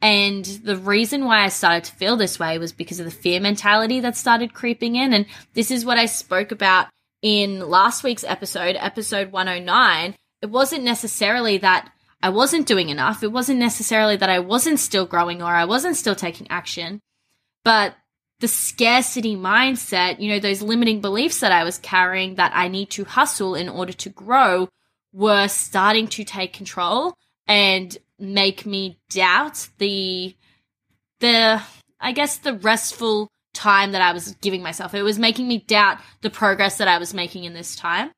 And 0.00 0.44
the 0.44 0.76
reason 0.76 1.24
why 1.24 1.44
I 1.44 1.48
started 1.48 1.84
to 1.84 1.96
feel 1.96 2.16
this 2.16 2.38
way 2.38 2.58
was 2.58 2.72
because 2.72 3.00
of 3.00 3.04
the 3.04 3.10
fear 3.10 3.40
mentality 3.40 4.00
that 4.00 4.16
started 4.16 4.54
creeping 4.54 4.96
in. 4.96 5.12
And 5.12 5.26
this 5.54 5.70
is 5.70 5.84
what 5.84 5.98
I 5.98 6.06
spoke 6.06 6.52
about 6.52 6.88
in 7.20 7.68
last 7.68 8.04
week's 8.04 8.24
episode, 8.24 8.76
episode 8.78 9.32
109. 9.32 10.14
It 10.40 10.50
wasn't 10.50 10.84
necessarily 10.84 11.58
that 11.58 11.90
I 12.22 12.30
wasn't 12.30 12.66
doing 12.66 12.90
enough. 12.90 13.22
It 13.22 13.32
wasn't 13.32 13.58
necessarily 13.58 14.16
that 14.16 14.30
I 14.30 14.38
wasn't 14.38 14.80
still 14.80 15.06
growing 15.06 15.42
or 15.42 15.54
I 15.54 15.64
wasn't 15.64 15.96
still 15.96 16.14
taking 16.14 16.48
action, 16.50 17.00
but 17.64 17.94
the 18.40 18.48
scarcity 18.48 19.36
mindset, 19.36 20.20
you 20.20 20.28
know, 20.28 20.38
those 20.38 20.62
limiting 20.62 21.00
beliefs 21.00 21.40
that 21.40 21.50
I 21.50 21.64
was 21.64 21.78
carrying 21.78 22.36
that 22.36 22.52
I 22.54 22.68
need 22.68 22.90
to 22.90 23.04
hustle 23.04 23.56
in 23.56 23.68
order 23.68 23.92
to 23.94 24.10
grow 24.10 24.68
were 25.12 25.48
starting 25.48 26.06
to 26.08 26.24
take 26.24 26.52
control 26.52 27.14
and 27.46 27.96
make 28.18 28.66
me 28.66 28.98
doubt 29.10 29.68
the 29.78 30.36
the 31.20 31.62
I 32.00 32.12
guess 32.12 32.38
the 32.38 32.54
restful 32.54 33.28
time 33.54 33.92
that 33.92 34.02
I 34.02 34.12
was 34.12 34.34
giving 34.40 34.62
myself. 34.62 34.94
It 34.94 35.02
was 35.02 35.18
making 35.18 35.48
me 35.48 35.58
doubt 35.58 35.98
the 36.20 36.30
progress 36.30 36.78
that 36.78 36.88
I 36.88 36.98
was 36.98 37.12
making 37.12 37.44
in 37.44 37.54
this 37.54 37.74
time. 37.74 38.12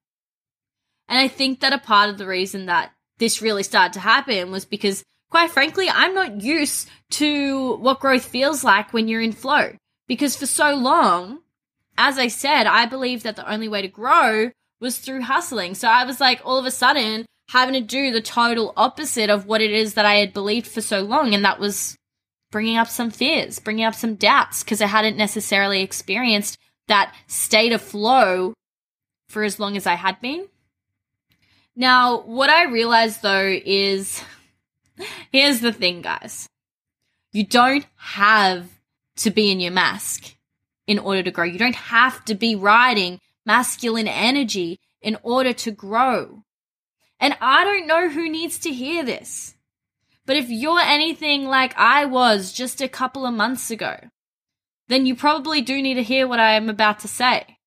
And 1.09 1.19
I 1.19 1.29
think 1.29 1.61
that 1.61 1.73
a 1.73 1.79
part 1.79 2.11
of 2.11 2.19
the 2.19 2.27
reason 2.27 2.67
that 2.67 2.93
this 3.19 3.41
really 3.41 3.63
started 3.63 3.95
to 3.95 4.01
happen 4.01 4.51
was 4.51 4.65
because 4.65 5.03
quite 5.31 5.51
frankly, 5.51 5.89
I'm 5.89 6.15
not 6.15 6.43
used 6.43 6.89
to 7.11 7.77
what 7.77 8.01
growth 8.01 8.25
feels 8.25 8.63
like 8.63 8.93
when 8.93 9.09
you're 9.09 9.21
in 9.21 9.33
flow. 9.33 9.73
Because 10.07 10.37
for 10.37 10.47
so 10.47 10.75
long, 10.75 11.39
as 11.97 12.19
I 12.19 12.29
said, 12.29 12.67
I 12.67 12.87
believed 12.87 13.23
that 13.23 13.37
the 13.37 13.51
only 13.51 13.69
way 13.69 13.83
to 13.83 13.89
grow 13.89 14.51
was 14.81 14.99
through 14.99 15.23
hustling. 15.23 15.75
So 15.75 15.89
I 15.89 16.05
was 16.05 16.21
like, 16.21 16.41
all 16.45 16.59
of 16.59 16.67
a 16.67 16.71
sudden, 16.71 17.27
having 17.51 17.75
to 17.75 17.81
do 17.81 18.11
the 18.11 18.21
total 18.21 18.73
opposite 18.77 19.31
of 19.31 19.47
what 19.47 19.61
it 19.61 19.71
is 19.71 19.95
that 19.95 20.07
I 20.07 20.15
had 20.15 20.33
believed 20.33 20.67
for 20.67 20.81
so 20.81 21.03
long. 21.03 21.35
And 21.35 21.45
that 21.45 21.61
was 21.61 21.97
bringing 22.51 22.77
up 22.77 22.89
some 22.89 23.11
fears, 23.11 23.59
bringing 23.59 23.85
up 23.85 23.95
some 23.95 24.15
doubts, 24.15 24.65
because 24.65 24.81
I 24.81 24.87
hadn't 24.87 25.17
necessarily 25.17 25.83
experienced 25.83 26.59
that 26.89 27.15
state 27.27 27.73
of 27.73 27.83
flow 27.83 28.55
for 29.29 29.45
as 29.45 29.61
long 29.61 29.77
as 29.77 29.87
I 29.87 29.95
had 29.95 30.21
been. 30.21 30.49
Now, 31.77 32.21
what 32.23 32.51
I 32.51 32.65
realized 32.65 33.23
though 33.23 33.59
is 33.65 34.23
here's 35.33 35.61
the 35.61 35.73
thing, 35.73 36.03
guys. 36.03 36.49
You 37.33 37.45
don't 37.45 37.87
have 37.97 38.69
to 39.19 39.31
be 39.31 39.51
in 39.53 39.61
your 39.61 39.73
mask 39.73 40.35
in 40.87 40.99
order 40.99 41.23
to 41.23 41.31
grow. 41.31 41.45
You 41.45 41.59
don't 41.59 41.77
have 41.77 42.25
to 42.25 42.35
be 42.35 42.57
riding 42.57 43.21
masculine 43.51 44.07
energy 44.07 44.79
in 45.03 45.17
order 45.25 45.53
to 45.53 45.73
grow. 45.73 46.45
And 47.19 47.37
I 47.41 47.65
don't 47.65 47.89
know 47.89 48.09
who 48.09 48.31
needs 48.31 48.61
to 48.61 48.71
hear 48.73 49.05
this. 49.05 49.57
But 50.25 50.37
if 50.37 50.49
you're 50.49 50.79
anything 50.79 51.47
like 51.47 51.77
I 51.77 52.05
was 52.05 52.53
just 52.53 52.81
a 52.81 52.87
couple 52.89 53.27
of 53.27 53.35
months 53.35 53.69
ago, 53.69 53.97
then 54.87 55.05
you 55.05 55.17
probably 55.17 55.63
do 55.63 55.83
need 55.83 55.95
to 55.95 56.05
hear 56.05 56.29
what 56.29 56.39
I 56.39 56.53
am 56.53 56.69
about 56.69 57.01
to 57.01 57.09
say. 57.09 57.59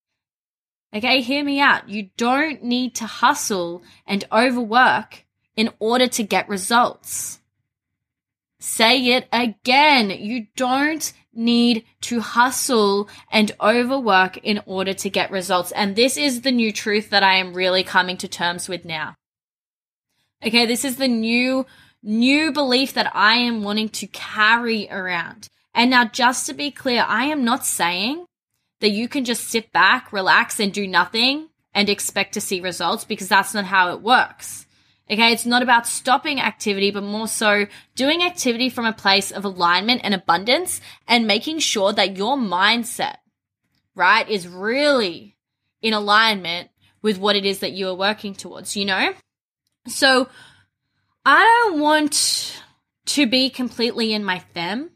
Okay, 0.96 1.20
hear 1.20 1.44
me 1.44 1.60
out. 1.60 1.90
You 1.90 2.12
don't 2.16 2.64
need 2.64 2.96
to 2.96 3.06
hustle 3.06 3.84
and 4.08 4.24
overwork 4.32 5.26
in 5.58 5.70
order 5.80 6.08
to 6.08 6.24
get 6.24 6.48
results. 6.48 7.42
Say 8.60 9.08
it 9.08 9.28
again. 9.34 10.12
You 10.12 10.48
don't 10.56 11.12
need 11.34 11.84
to 12.02 12.20
hustle 12.20 13.10
and 13.32 13.52
overwork 13.60 14.38
in 14.38 14.62
order 14.66 14.94
to 14.94 15.10
get 15.10 15.32
results. 15.32 15.72
And 15.72 15.96
this 15.96 16.18
is 16.18 16.42
the 16.42 16.52
new 16.52 16.72
truth 16.72 17.10
that 17.10 17.24
I 17.24 17.36
am 17.36 17.54
really 17.54 17.84
coming 17.84 18.18
to 18.18 18.28
terms 18.28 18.70
with 18.70 18.86
now. 18.86 19.16
Okay, 20.46 20.66
this 20.66 20.84
is 20.84 20.98
the 20.98 21.08
new, 21.08 21.66
new 22.02 22.52
belief 22.52 22.94
that 22.94 23.16
I 23.16 23.36
am 23.36 23.64
wanting 23.64 23.90
to 23.90 24.08
carry 24.08 24.90
around. 24.90 25.50
And 25.74 25.90
now, 25.90 26.06
just 26.06 26.46
to 26.48 26.54
be 26.54 26.70
clear, 26.70 27.04
I 27.08 27.26
am 27.26 27.44
not 27.44 27.66
saying 27.66 28.26
that 28.82 28.90
you 28.90 29.08
can 29.08 29.26
just 29.26 29.46
sit 29.48 29.72
back, 29.72 30.14
relax, 30.14 30.60
and 30.60 30.72
do 30.72 30.86
nothing 30.86 31.50
and 31.74 31.90
expect 31.90 32.34
to 32.34 32.42
see 32.42 32.60
results 32.60 33.06
because 33.06 33.30
that's 33.30 33.54
not 33.54 33.66
how 33.66 33.92
it 33.94 34.02
works. 34.02 34.63
Okay, 35.12 35.34
it's 35.34 35.46
not 35.46 35.62
about 35.62 35.86
stopping 35.86 36.40
activity, 36.40 36.90
but 36.90 37.04
more 37.04 37.28
so 37.28 37.68
doing 37.96 38.24
activity 38.24 38.70
from 38.70 38.86
a 38.86 38.94
place 38.94 39.32
of 39.32 39.44
alignment 39.44 40.02
and 40.04 40.14
abundance 40.14 40.80
and 41.08 41.28
making 41.28 41.60
sure 41.60 41.92
that 41.92 42.16
your 42.18 42.38
mindset, 42.38 43.18
right, 43.96 44.28
is 44.30 44.48
really 44.48 45.36
in 45.82 45.94
alignment 45.94 46.70
with 47.02 47.18
what 47.18 47.36
it 47.36 47.46
is 47.46 47.60
that 47.60 47.74
you 47.74 47.90
are 47.90 47.96
working 47.96 48.34
towards, 48.34 48.78
you 48.78 48.86
know? 48.86 49.14
So 49.88 50.30
I 51.26 51.44
don't 51.44 51.82
want 51.82 52.62
to 53.08 53.26
be 53.26 53.50
completely 53.50 54.14
in 54.14 54.24
my 54.24 54.40
fem 54.40 54.90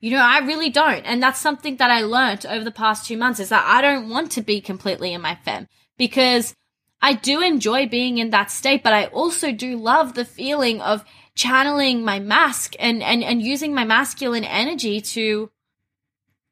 you 0.00 0.12
know, 0.12 0.22
I 0.22 0.38
really 0.38 0.70
don't. 0.70 1.04
And 1.04 1.22
that's 1.22 1.40
something 1.40 1.76
that 1.78 1.90
I 1.90 2.02
learned 2.02 2.46
over 2.46 2.64
the 2.64 2.70
past 2.70 3.06
two 3.06 3.16
months 3.16 3.40
is 3.40 3.48
that 3.48 3.64
I 3.66 3.82
don't 3.82 4.08
want 4.08 4.32
to 4.32 4.42
be 4.42 4.60
completely 4.60 5.12
in 5.12 5.20
my 5.20 5.34
fem 5.34 5.66
because 5.96 6.54
I 7.00 7.14
do 7.14 7.40
enjoy 7.40 7.86
being 7.86 8.18
in 8.18 8.30
that 8.30 8.50
state, 8.50 8.82
but 8.82 8.92
I 8.92 9.06
also 9.06 9.52
do 9.52 9.76
love 9.76 10.14
the 10.14 10.24
feeling 10.24 10.80
of 10.80 11.04
channeling 11.34 12.04
my 12.04 12.18
mask 12.18 12.74
and, 12.78 13.02
and, 13.02 13.22
and 13.22 13.40
using 13.40 13.74
my 13.74 13.84
masculine 13.84 14.44
energy 14.44 15.00
to 15.00 15.50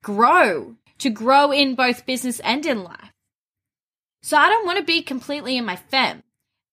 grow, 0.02 0.76
to 0.98 1.10
grow 1.10 1.50
in 1.50 1.74
both 1.74 2.06
business 2.06 2.38
and 2.40 2.64
in 2.64 2.84
life. 2.84 3.12
So 4.22 4.36
I 4.36 4.48
don't 4.48 4.66
want 4.66 4.78
to 4.78 4.84
be 4.84 5.02
completely 5.02 5.56
in 5.56 5.64
my 5.64 5.76
fem. 5.76 6.22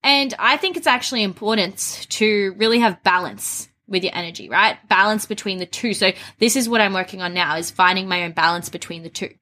And 0.03 0.33
I 0.37 0.57
think 0.57 0.77
it's 0.77 0.87
actually 0.87 1.23
important 1.23 2.07
to 2.09 2.53
really 2.57 2.79
have 2.79 3.03
balance 3.03 3.69
with 3.87 4.03
your 4.03 4.15
energy, 4.15 4.49
right? 4.49 4.77
Balance 4.89 5.25
between 5.25 5.59
the 5.59 5.65
two. 5.65 5.93
So 5.93 6.11
this 6.39 6.55
is 6.55 6.69
what 6.69 6.81
I'm 6.81 6.93
working 6.93 7.21
on 7.21 7.33
now 7.33 7.57
is 7.57 7.71
finding 7.71 8.07
my 8.07 8.23
own 8.23 8.33
balance 8.33 8.69
between 8.69 9.03
the 9.03 9.09
two. 9.09 9.33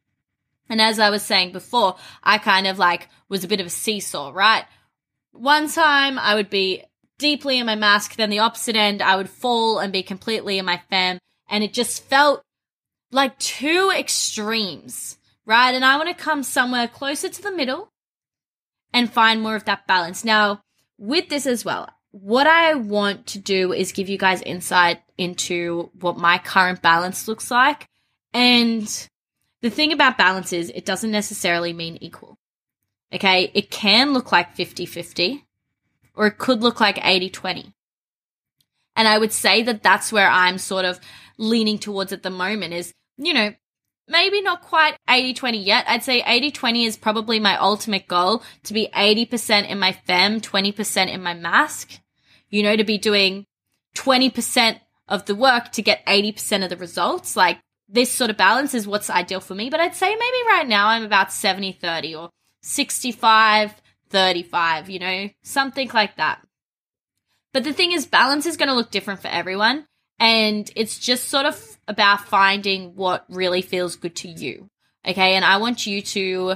And 0.72 0.82
as 0.82 1.00
I 1.00 1.10
was 1.10 1.22
saying 1.22 1.52
before, 1.52 1.98
I 2.24 2.38
kind 2.38 2.66
of 2.66 2.80
like 2.80 3.10
was 3.28 3.44
a 3.44 3.48
bit 3.48 3.60
of 3.60 3.68
a 3.68 3.70
seesaw, 3.70 4.32
right? 4.34 4.64
One 5.34 5.70
time 5.70 6.18
I 6.18 6.34
would 6.34 6.50
be 6.50 6.86
deeply 7.20 7.60
in 7.60 7.66
my 7.66 7.76
mask, 7.76 8.16
then 8.16 8.30
the 8.30 8.40
opposite 8.40 8.78
end, 8.78 9.02
I 9.02 9.18
would 9.18 9.30
fall 9.30 9.80
and 9.80 9.92
be 9.92 10.02
completely 10.02 10.58
in 10.58 10.64
my 10.64 10.82
fem. 10.90 11.20
And 11.50 11.62
it 11.62 11.74
just 11.74 12.06
felt 12.06 12.42
like 13.12 13.38
two 13.38 13.92
extremes, 13.94 15.18
right? 15.46 15.76
And 15.76 15.84
I 15.84 15.98
want 15.98 16.08
to 16.08 16.16
come 16.16 16.42
somewhere 16.42 16.88
closer 16.88 17.28
to 17.28 17.42
the 17.42 17.52
middle 17.52 17.90
and 18.94 19.12
find 19.12 19.42
more 19.42 19.58
of 19.58 19.66
that 19.66 19.86
balance. 19.88 20.24
Now, 20.24 20.62
with 20.98 21.28
this 21.28 21.46
as 21.46 21.66
well, 21.66 21.90
what 22.12 22.48
I 22.48 22.76
want 22.76 23.28
to 23.28 23.40
do 23.40 23.74
is 23.74 23.92
give 23.92 24.08
you 24.08 24.18
guys 24.18 24.42
insight 24.42 25.02
into 25.18 25.92
what 26.00 26.18
my 26.18 26.38
current 26.38 26.82
balance 26.82 27.28
looks 27.28 27.52
like. 27.52 27.88
And 28.34 29.10
the 29.62 29.70
thing 29.70 29.94
about 29.94 30.18
balance 30.18 30.54
is 30.54 30.72
it 30.74 30.86
doesn't 30.86 31.12
necessarily 31.12 31.74
mean 31.74 31.98
equal. 32.02 32.38
Okay. 33.14 33.52
It 33.54 33.70
can 33.70 34.14
look 34.14 34.32
like 34.32 34.56
50 34.56 34.86
50 34.86 35.46
or 36.16 36.28
it 36.28 36.38
could 36.38 36.62
look 36.62 36.80
like 36.80 37.00
80 37.04 37.30
20. 37.30 37.74
And 38.96 39.08
I 39.08 39.18
would 39.18 39.32
say 39.32 39.64
that 39.64 39.84
that's 39.84 40.12
where 40.12 40.30
I'm 40.30 40.58
sort 40.58 40.86
of 40.86 41.00
leaning 41.38 41.80
towards 41.80 42.12
at 42.12 42.24
the 42.24 42.30
moment 42.30 42.74
is, 42.74 42.94
you 43.18 43.34
know, 43.34 43.54
maybe 44.08 44.42
not 44.42 44.62
quite 44.62 44.98
80 45.10 45.34
20 45.34 45.58
yet. 45.60 45.86
I'd 45.88 46.04
say 46.04 46.24
80 46.26 46.52
20 46.52 46.86
is 46.86 46.98
probably 46.98 47.40
my 47.40 47.58
ultimate 47.58 48.08
goal 48.08 48.44
to 48.64 48.74
be 48.74 48.90
80% 48.94 49.68
in 49.68 49.80
my 49.80 49.94
fem, 49.94 50.42
20% 50.42 51.08
in 51.08 51.24
my 51.24 51.34
mask, 51.34 52.00
You 52.50 52.64
know, 52.64 52.76
to 52.76 52.84
be 52.84 52.98
doing 52.98 53.46
20% 53.96 54.80
of 55.08 55.26
the 55.26 55.36
work 55.36 55.72
to 55.74 55.82
get 55.82 56.06
80% 56.06 56.64
of 56.64 56.70
the 56.70 56.78
results. 56.78 57.36
Like 57.36 57.60
this 57.92 58.12
sort 58.12 58.30
of 58.30 58.38
balance 58.38 58.74
is 58.74 58.88
what's 58.88 59.10
ideal 59.10 59.42
for 59.42 59.54
me. 59.54 59.70
But 59.70 59.80
I'd 59.80 59.96
say 59.96 60.10
maybe 60.10 60.38
right 60.48 60.68
now 60.68 60.88
I'm 60.88 61.04
about 61.04 61.32
70 61.32 61.74
30 61.74 62.16
or 62.16 62.30
65 62.62 63.74
35, 64.10 64.90
you 64.90 65.00
know, 65.00 65.30
something 65.42 65.90
like 65.94 66.18
that. 66.18 66.42
But 67.54 67.64
the 67.64 67.74
thing 67.74 67.92
is, 67.92 68.06
balance 68.06 68.46
is 68.46 68.58
going 68.58 68.70
to 68.70 68.76
look 68.76 68.92
different 68.92 69.22
for 69.22 69.28
everyone. 69.28 69.86
And 70.20 70.70
it's 70.76 71.00
just 71.00 71.30
sort 71.30 71.46
of 71.46 71.80
about 71.88 72.28
finding 72.28 72.96
what 72.96 73.26
really 73.30 73.62
feels 73.62 73.96
good 73.96 74.16
to 74.18 74.28
you. 74.30 74.70
Okay. 75.08 75.34
And 75.34 75.44
I 75.44 75.58
want 75.58 75.88
you 75.88 76.02
to 76.02 76.56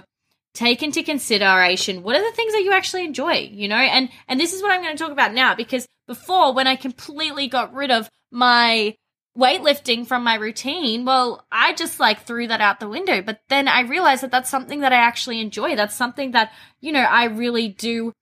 take 0.54 0.84
into 0.84 1.04
consideration 1.04 2.04
what 2.04 2.16
are 2.16 2.24
the 2.24 2.36
things 2.36 2.54
that 2.54 2.62
you 2.62 2.72
actually 2.72 3.06
enjoy, 3.06 3.50
you 3.52 3.68
know? 3.68 3.76
And, 3.76 4.10
and 4.28 4.40
this 4.40 4.54
is 4.54 4.62
what 4.62 4.72
I'm 4.72 4.82
going 4.82 4.96
to 4.96 5.04
talk 5.04 5.12
about 5.12 5.34
now 5.34 5.56
because 5.56 5.88
before 6.08 6.54
when 6.54 6.68
I 6.68 6.76
completely 6.76 7.48
got 7.48 7.74
rid 7.74 7.92
of 7.92 8.10
my 8.32 8.96
weightlifting 9.38 10.08
from 10.08 10.24
my 10.24 10.36
routine, 10.36 11.06
well, 11.06 11.46
I 11.52 11.74
just 11.74 12.00
like 12.00 12.22
threw 12.22 12.48
that 12.48 12.62
out 12.62 12.80
the 12.80 12.90
window. 12.90 13.22
But 13.22 13.42
then 13.50 13.68
I 13.68 13.82
realized 13.82 14.24
that 14.24 14.32
that's 14.32 14.50
something 14.50 14.80
that 14.82 14.94
I 14.94 14.98
actually 14.98 15.42
enjoy. 15.42 15.76
That's 15.76 15.96
something 15.96 16.32
that, 16.32 16.52
you 16.80 16.92
know, 16.92 17.02
I 17.02 17.26
really 17.26 17.68
do 17.68 18.14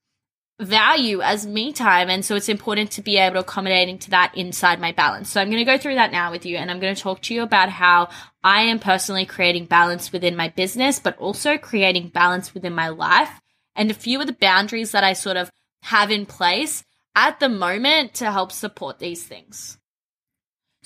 value 0.60 1.20
as 1.20 1.46
me 1.46 1.72
time. 1.72 2.08
And 2.08 2.24
so 2.24 2.36
it's 2.36 2.48
important 2.48 2.92
to 2.92 3.02
be 3.02 3.16
able 3.16 3.34
to 3.34 3.40
accommodate 3.40 3.88
into 3.88 4.10
that 4.10 4.36
inside 4.36 4.80
my 4.80 4.92
balance. 4.92 5.30
So 5.30 5.40
I'm 5.40 5.50
going 5.50 5.64
to 5.64 5.70
go 5.70 5.78
through 5.78 5.96
that 5.96 6.12
now 6.12 6.30
with 6.30 6.46
you 6.46 6.56
and 6.56 6.70
I'm 6.70 6.80
going 6.80 6.94
to 6.94 7.00
talk 7.00 7.22
to 7.22 7.34
you 7.34 7.42
about 7.42 7.68
how 7.70 8.08
I 8.42 8.62
am 8.62 8.78
personally 8.78 9.26
creating 9.26 9.66
balance 9.66 10.12
within 10.12 10.36
my 10.36 10.48
business, 10.48 11.00
but 11.00 11.18
also 11.18 11.58
creating 11.58 12.08
balance 12.08 12.54
within 12.54 12.72
my 12.72 12.88
life 12.88 13.40
and 13.74 13.90
a 13.90 13.94
few 13.94 14.20
of 14.20 14.26
the 14.26 14.32
boundaries 14.32 14.92
that 14.92 15.04
I 15.04 15.12
sort 15.12 15.36
of 15.36 15.50
have 15.82 16.10
in 16.10 16.24
place 16.24 16.84
at 17.16 17.40
the 17.40 17.48
moment 17.48 18.14
to 18.14 18.30
help 18.30 18.52
support 18.52 18.98
these 18.98 19.24
things. 19.24 19.78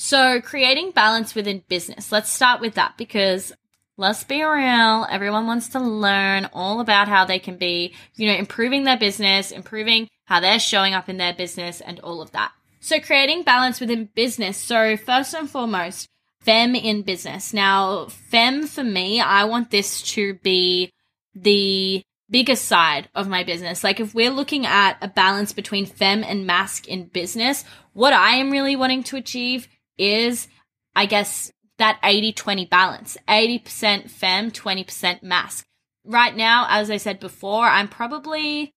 So 0.00 0.40
creating 0.40 0.92
balance 0.92 1.34
within 1.34 1.64
business. 1.68 2.12
Let's 2.12 2.30
start 2.30 2.60
with 2.60 2.74
that 2.74 2.96
because 2.96 3.52
let's 3.96 4.22
be 4.22 4.44
real. 4.44 5.06
Everyone 5.10 5.48
wants 5.48 5.70
to 5.70 5.80
learn 5.80 6.48
all 6.52 6.78
about 6.78 7.08
how 7.08 7.24
they 7.24 7.40
can 7.40 7.56
be, 7.56 7.94
you 8.14 8.28
know, 8.28 8.38
improving 8.38 8.84
their 8.84 8.96
business, 8.96 9.50
improving 9.50 10.08
how 10.26 10.38
they're 10.38 10.60
showing 10.60 10.94
up 10.94 11.08
in 11.08 11.16
their 11.16 11.34
business 11.34 11.80
and 11.80 11.98
all 11.98 12.22
of 12.22 12.30
that. 12.30 12.52
So 12.78 13.00
creating 13.00 13.42
balance 13.42 13.80
within 13.80 14.08
business. 14.14 14.56
So 14.56 14.96
first 14.96 15.34
and 15.34 15.50
foremost, 15.50 16.06
fem 16.42 16.76
in 16.76 17.02
business. 17.02 17.52
Now, 17.52 18.06
fem 18.06 18.68
for 18.68 18.84
me, 18.84 19.20
I 19.20 19.44
want 19.44 19.72
this 19.72 20.00
to 20.12 20.34
be 20.34 20.92
the 21.34 22.04
biggest 22.30 22.66
side 22.66 23.08
of 23.16 23.26
my 23.26 23.42
business. 23.42 23.82
Like 23.82 23.98
if 23.98 24.14
we're 24.14 24.30
looking 24.30 24.64
at 24.64 24.96
a 25.02 25.08
balance 25.08 25.52
between 25.52 25.86
fem 25.86 26.22
and 26.22 26.46
mask 26.46 26.86
in 26.86 27.06
business, 27.06 27.64
what 27.94 28.12
I 28.12 28.36
am 28.36 28.52
really 28.52 28.76
wanting 28.76 29.02
to 29.04 29.16
achieve 29.16 29.66
is, 29.98 30.48
I 30.94 31.06
guess, 31.06 31.52
that 31.78 31.98
80 32.02 32.32
20 32.32 32.66
balance 32.66 33.16
80% 33.28 34.10
fem, 34.10 34.50
20% 34.50 35.22
mask. 35.22 35.64
Right 36.04 36.36
now, 36.36 36.66
as 36.68 36.90
I 36.90 36.96
said 36.96 37.20
before, 37.20 37.66
I'm 37.66 37.88
probably, 37.88 38.72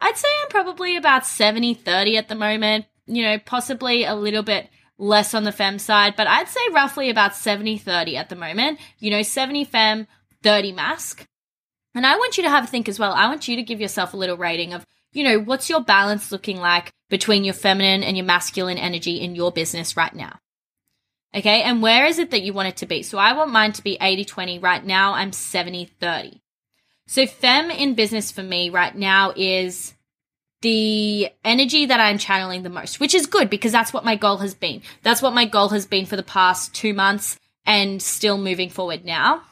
I'd 0.00 0.16
say 0.16 0.28
I'm 0.42 0.48
probably 0.48 0.96
about 0.96 1.26
70 1.26 1.74
30 1.74 2.16
at 2.16 2.28
the 2.28 2.34
moment, 2.34 2.86
you 3.06 3.22
know, 3.22 3.38
possibly 3.38 4.04
a 4.04 4.14
little 4.14 4.42
bit 4.42 4.68
less 4.98 5.34
on 5.34 5.44
the 5.44 5.52
fem 5.52 5.78
side, 5.78 6.14
but 6.16 6.26
I'd 6.26 6.48
say 6.48 6.60
roughly 6.72 7.10
about 7.10 7.34
70 7.34 7.78
30 7.78 8.16
at 8.16 8.28
the 8.28 8.36
moment, 8.36 8.78
you 8.98 9.10
know, 9.10 9.22
70 9.22 9.64
fem, 9.64 10.06
30 10.42 10.72
mask. 10.72 11.26
And 11.94 12.06
I 12.06 12.16
want 12.16 12.36
you 12.36 12.42
to 12.44 12.50
have 12.50 12.64
a 12.64 12.66
think 12.66 12.88
as 12.88 12.98
well. 12.98 13.12
I 13.12 13.28
want 13.28 13.46
you 13.46 13.56
to 13.56 13.62
give 13.62 13.80
yourself 13.80 14.14
a 14.14 14.16
little 14.16 14.36
rating 14.36 14.72
of, 14.72 14.84
you 15.12 15.22
know, 15.22 15.38
what's 15.38 15.70
your 15.70 15.80
balance 15.80 16.32
looking 16.32 16.58
like 16.58 16.90
between 17.08 17.44
your 17.44 17.54
feminine 17.54 18.02
and 18.02 18.16
your 18.16 18.26
masculine 18.26 18.78
energy 18.78 19.20
in 19.20 19.36
your 19.36 19.52
business 19.52 19.96
right 19.96 20.14
now? 20.14 20.38
Okay. 21.34 21.62
And 21.62 21.82
where 21.82 22.06
is 22.06 22.18
it 22.18 22.30
that 22.30 22.42
you 22.42 22.52
want 22.52 22.68
it 22.68 22.76
to 22.78 22.86
be? 22.86 23.02
So 23.02 23.18
I 23.18 23.32
want 23.32 23.50
mine 23.50 23.72
to 23.72 23.82
be 23.82 23.98
80 24.00 24.24
20. 24.24 24.58
Right 24.58 24.84
now, 24.84 25.14
I'm 25.14 25.32
70 25.32 25.86
30. 26.00 26.40
So 27.06 27.26
fem 27.26 27.70
in 27.70 27.94
business 27.94 28.30
for 28.30 28.42
me 28.42 28.70
right 28.70 28.94
now 28.94 29.32
is 29.36 29.94
the 30.62 31.28
energy 31.44 31.84
that 31.86 32.00
I'm 32.00 32.16
channeling 32.16 32.62
the 32.62 32.70
most, 32.70 32.98
which 32.98 33.14
is 33.14 33.26
good 33.26 33.50
because 33.50 33.72
that's 33.72 33.92
what 33.92 34.04
my 34.04 34.16
goal 34.16 34.38
has 34.38 34.54
been. 34.54 34.80
That's 35.02 35.20
what 35.20 35.34
my 35.34 35.44
goal 35.44 35.68
has 35.68 35.84
been 35.84 36.06
for 36.06 36.16
the 36.16 36.22
past 36.22 36.74
two 36.74 36.94
months 36.94 37.38
and 37.66 38.00
still 38.00 38.38
moving 38.38 38.70
forward 38.70 39.04
now. 39.04 39.42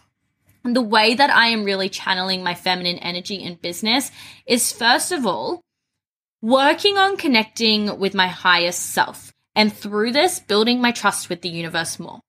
And 0.64 0.74
the 0.74 0.80
way 0.80 1.14
that 1.14 1.28
I 1.28 1.48
am 1.48 1.64
really 1.64 1.90
channeling 1.90 2.42
my 2.42 2.54
feminine 2.54 2.98
energy 2.98 3.34
in 3.34 3.56
business 3.56 4.10
is 4.46 4.72
first 4.72 5.12
of 5.12 5.26
all, 5.26 5.60
working 6.40 6.96
on 6.96 7.18
connecting 7.18 7.98
with 7.98 8.14
my 8.14 8.28
highest 8.28 8.80
self. 8.80 9.31
And 9.54 9.72
through 9.72 10.12
this, 10.12 10.40
building 10.40 10.80
my 10.80 10.92
trust 10.92 11.28
with 11.28 11.42
the 11.42 11.48
universe 11.48 11.98
more. 11.98 12.20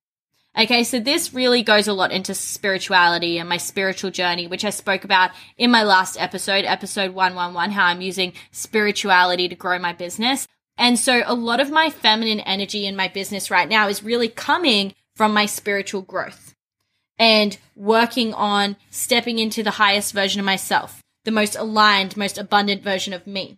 Okay, 0.55 0.83
so 0.83 0.99
this 0.99 1.33
really 1.33 1.63
goes 1.63 1.87
a 1.87 1.93
lot 1.93 2.11
into 2.11 2.35
spirituality 2.35 3.39
and 3.39 3.49
my 3.49 3.57
spiritual 3.57 4.11
journey, 4.11 4.45
which 4.45 4.63
I 4.63 4.69
spoke 4.69 5.03
about 5.03 5.31
in 5.57 5.71
my 5.71 5.81
last 5.81 6.19
episode, 6.19 6.63
episode 6.65 7.11
111, 7.15 7.71
how 7.71 7.85
I'm 7.85 8.01
using 8.01 8.33
spirituality 8.51 9.47
to 9.49 9.55
grow 9.55 9.79
my 9.79 9.93
business. 9.93 10.47
And 10.77 10.99
so 10.99 11.23
a 11.25 11.33
lot 11.33 11.59
of 11.59 11.71
my 11.71 11.89
feminine 11.89 12.39
energy 12.41 12.85
in 12.85 12.95
my 12.95 13.07
business 13.07 13.49
right 13.49 13.67
now 13.67 13.87
is 13.87 14.03
really 14.03 14.27
coming 14.27 14.93
from 15.15 15.33
my 15.33 15.47
spiritual 15.47 16.03
growth 16.03 16.53
and 17.17 17.57
working 17.75 18.33
on 18.33 18.75
stepping 18.91 19.39
into 19.39 19.63
the 19.63 19.71
highest 19.71 20.13
version 20.13 20.39
of 20.39 20.45
myself, 20.45 21.01
the 21.25 21.31
most 21.31 21.55
aligned, 21.55 22.15
most 22.15 22.37
abundant 22.37 22.83
version 22.83 23.13
of 23.13 23.25
me. 23.25 23.57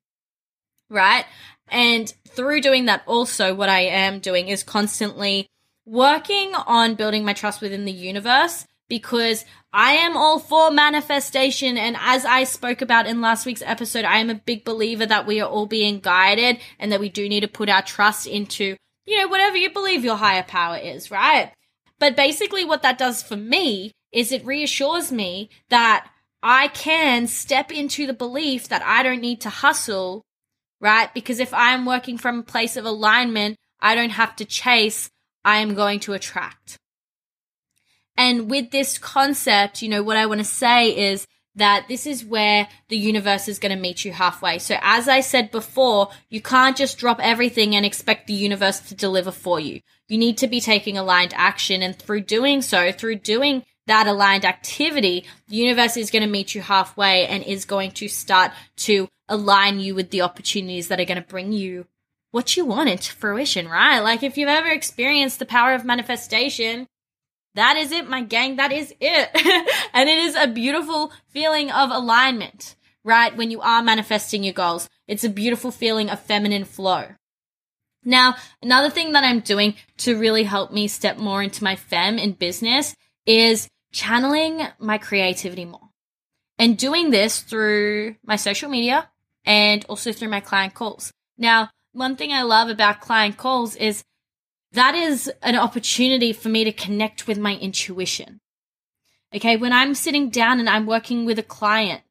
Right? 0.90 1.26
And 1.70 2.14
through 2.28 2.62
doing 2.62 2.86
that, 2.86 3.04
also, 3.06 3.54
what 3.54 3.70
I 3.70 3.82
am 3.82 4.20
doing 4.20 4.48
is 4.48 4.64
constantly 4.64 5.48
working 5.86 6.54
on 6.56 6.96
building 6.96 7.24
my 7.26 7.34
trust 7.34 7.62
within 7.62 7.86
the 7.86 7.92
universe 7.92 8.66
because 8.88 9.46
I 9.74 9.94
am 9.94 10.16
all 10.16 10.40
for 10.40 10.72
manifestation. 10.72 11.78
And 11.78 11.96
as 12.00 12.26
I 12.26 12.44
spoke 12.44 12.82
about 12.82 13.08
in 13.08 13.22
last 13.22 13.46
week's 13.46 13.62
episode, 13.62 14.06
I 14.06 14.20
am 14.20 14.30
a 14.30 14.36
big 14.36 14.64
believer 14.64 15.06
that 15.06 15.26
we 15.26 15.42
are 15.42 15.50
all 15.50 15.66
being 15.66 16.00
guided 16.00 16.60
and 16.80 16.92
that 16.92 17.00
we 17.00 17.10
do 17.10 17.28
need 17.28 17.42
to 17.42 17.48
put 17.48 17.70
our 17.70 17.82
trust 17.82 18.28
into, 18.28 18.76
you 19.06 19.18
know, 19.18 19.28
whatever 19.28 19.58
you 19.58 19.72
believe 19.72 20.04
your 20.04 20.18
higher 20.18 20.44
power 20.44 20.78
is, 20.78 21.10
right? 21.12 21.52
But 22.00 22.16
basically, 22.16 22.66
what 22.66 22.82
that 22.84 22.98
does 22.98 23.24
for 23.24 23.38
me 23.38 23.92
is 24.12 24.32
it 24.32 24.46
reassures 24.46 25.12
me 25.12 25.50
that 25.70 26.10
I 26.44 26.68
can 26.70 27.28
step 27.28 27.72
into 27.72 28.06
the 28.06 28.14
belief 28.14 28.68
that 28.68 28.84
I 28.84 29.02
don't 29.04 29.22
need 29.22 29.42
to 29.42 29.50
hustle 29.50 30.22
right? 30.80 31.14
Because 31.14 31.40
if 31.40 31.54
I'm 31.54 31.86
working 31.86 32.18
from 32.18 32.40
a 32.40 32.44
place 32.44 32.78
of 32.78 32.86
alignment, 32.86 33.58
I 33.80 33.96
don't 33.96 34.12
have 34.12 34.36
to 34.38 34.46
chase, 34.46 35.10
I 35.44 35.58
am 35.58 35.76
going 35.76 36.00
to 36.02 36.14
attract. 36.14 36.78
And 38.18 38.50
with 38.50 38.72
this 38.72 38.98
concept, 38.98 39.82
you 39.82 39.90
know, 39.90 40.04
what 40.04 40.18
I 40.18 40.26
want 40.26 40.40
to 40.40 40.46
say 40.46 41.12
is 41.12 41.28
that 41.56 41.88
this 41.88 42.06
is 42.06 42.26
where 42.26 42.68
the 42.90 42.98
universe 42.98 43.48
is 43.48 43.60
going 43.60 43.74
to 43.74 43.82
meet 43.82 44.04
you 44.04 44.12
halfway. 44.12 44.60
So 44.60 44.78
as 44.82 45.08
I 45.08 45.22
said 45.22 45.52
before, 45.52 46.10
you 46.30 46.42
can't 46.42 46.76
just 46.76 46.98
drop 46.98 47.20
everything 47.22 47.76
and 47.76 47.86
expect 47.86 48.28
the 48.28 48.34
universe 48.34 48.80
to 48.82 48.96
deliver 48.96 49.32
for 49.32 49.60
you. 49.60 49.82
You 50.08 50.18
need 50.18 50.38
to 50.40 50.48
be 50.48 50.60
taking 50.60 50.98
aligned 50.98 51.34
action. 51.36 51.82
And 51.82 51.98
through 51.98 52.22
doing 52.22 52.62
so, 52.62 52.92
through 52.92 53.18
doing 53.18 53.64
that 53.88 54.08
aligned 54.08 54.46
activity, 54.46 55.26
the 55.48 55.56
universe 55.56 55.98
is 55.98 56.12
going 56.12 56.24
to 56.24 56.30
meet 56.30 56.56
you 56.56 56.62
halfway 56.62 57.28
and 57.28 57.44
is 57.44 57.66
going 57.66 57.92
to 57.92 58.08
start 58.08 58.52
to 58.78 59.08
align 59.28 59.80
you 59.80 59.96
with 59.96 60.10
the 60.10 60.22
opportunities 60.22 60.88
that 60.88 61.00
are 61.00 61.06
going 61.06 61.22
to 61.22 61.28
bring 61.28 61.52
you 61.52 61.86
what 62.32 62.58
you 62.58 62.66
want 62.66 62.90
into 62.90 63.14
fruition, 63.14 63.68
right? 63.68 64.00
Like 64.00 64.22
if 64.22 64.38
you've 64.38 64.50
ever 64.50 64.68
experienced 64.68 65.40
the 65.40 65.46
power 65.46 65.74
of 65.74 65.86
manifestation, 65.86 66.88
that 67.54 67.78
is 67.78 67.92
it, 67.92 68.10
my 68.10 68.22
gang. 68.22 68.58
That 68.58 68.72
is 68.72 68.94
it. 69.00 69.30
and 69.94 70.10
it 70.10 70.18
is 70.18 70.36
a 70.36 70.48
beautiful 70.48 71.14
feeling 71.30 71.72
of 71.72 71.92
alignment, 71.92 72.76
right? 73.04 73.36
When 73.36 73.52
you 73.52 73.62
are 73.62 73.82
manifesting 73.82 74.44
your 74.44 74.54
goals, 74.54 74.90
it's 75.08 75.24
a 75.24 75.30
beautiful 75.30 75.72
feeling 75.72 76.10
of 76.10 76.20
feminine 76.20 76.66
flow. 76.66 77.06
Now, 78.04 78.36
another 78.62 78.90
thing 78.90 79.14
that 79.14 79.24
I'm 79.24 79.40
doing 79.40 79.76
to 80.00 80.20
really 80.20 80.44
help 80.44 80.72
me 80.72 80.88
step 80.88 81.18
more 81.18 81.42
into 81.42 81.64
my 81.64 81.76
fem 81.76 82.20
in 82.20 82.34
business 82.34 82.96
is 83.26 83.68
channeling 83.96 84.62
my 84.78 84.98
creativity 84.98 85.64
more 85.64 85.90
and 86.60 86.78
doing 86.78 87.12
this 87.12 87.42
through 87.42 88.16
my 88.26 88.36
social 88.36 88.70
media 88.70 89.10
and 89.46 89.86
also 89.88 90.12
through 90.12 90.28
my 90.28 90.42
client 90.42 90.74
calls. 90.74 91.14
Now, 91.38 91.70
one 91.94 92.18
thing 92.18 92.34
I 92.34 92.42
love 92.42 92.68
about 92.68 93.00
client 93.00 93.38
calls 93.38 93.78
is 93.78 94.04
that 94.74 94.96
is 94.96 95.32
an 95.42 95.56
opportunity 95.56 96.34
for 96.34 96.50
me 96.50 96.66
to 96.66 96.74
connect 96.74 97.26
with 97.26 97.38
my 97.38 97.56
intuition. 97.56 98.42
Okay. 99.34 99.56
When 99.56 99.72
I'm 99.72 99.96
sitting 99.96 100.30
down 100.30 100.60
and 100.60 100.70
I'm 100.70 100.86
working 100.86 101.24
with 101.24 101.40
a 101.40 101.44
client, 101.44 102.02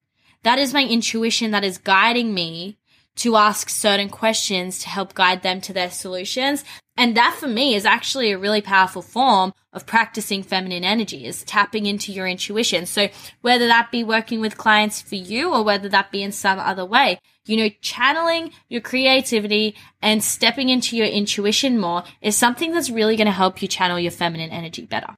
that 0.42 0.58
is 0.58 0.72
my 0.72 0.84
intuition 0.84 1.50
that 1.50 1.64
is 1.64 1.76
guiding 1.76 2.32
me 2.32 2.78
to 3.16 3.36
ask 3.36 3.68
certain 3.68 4.08
questions 4.08 4.80
to 4.80 4.88
help 4.88 5.14
guide 5.14 5.42
them 5.42 5.60
to 5.62 5.72
their 5.72 5.90
solutions. 5.90 6.64
And 6.96 7.16
that 7.16 7.36
for 7.38 7.48
me 7.48 7.74
is 7.74 7.84
actually 7.84 8.30
a 8.30 8.38
really 8.38 8.60
powerful 8.60 9.02
form 9.02 9.52
of 9.72 9.86
practicing 9.86 10.42
feminine 10.42 10.84
energy 10.84 11.26
is 11.26 11.42
tapping 11.42 11.86
into 11.86 12.12
your 12.12 12.26
intuition. 12.26 12.86
So 12.86 13.08
whether 13.40 13.66
that 13.66 13.90
be 13.90 14.04
working 14.04 14.40
with 14.40 14.56
clients 14.56 15.02
for 15.02 15.16
you 15.16 15.52
or 15.52 15.64
whether 15.64 15.88
that 15.88 16.12
be 16.12 16.22
in 16.22 16.30
some 16.32 16.58
other 16.58 16.84
way, 16.84 17.18
you 17.46 17.56
know, 17.56 17.68
channeling 17.80 18.52
your 18.68 18.80
creativity 18.80 19.74
and 20.00 20.22
stepping 20.22 20.68
into 20.68 20.96
your 20.96 21.06
intuition 21.06 21.78
more 21.78 22.04
is 22.20 22.36
something 22.36 22.72
that's 22.72 22.90
really 22.90 23.16
going 23.16 23.26
to 23.26 23.32
help 23.32 23.60
you 23.60 23.68
channel 23.68 23.98
your 23.98 24.12
feminine 24.12 24.50
energy 24.50 24.86
better. 24.86 25.16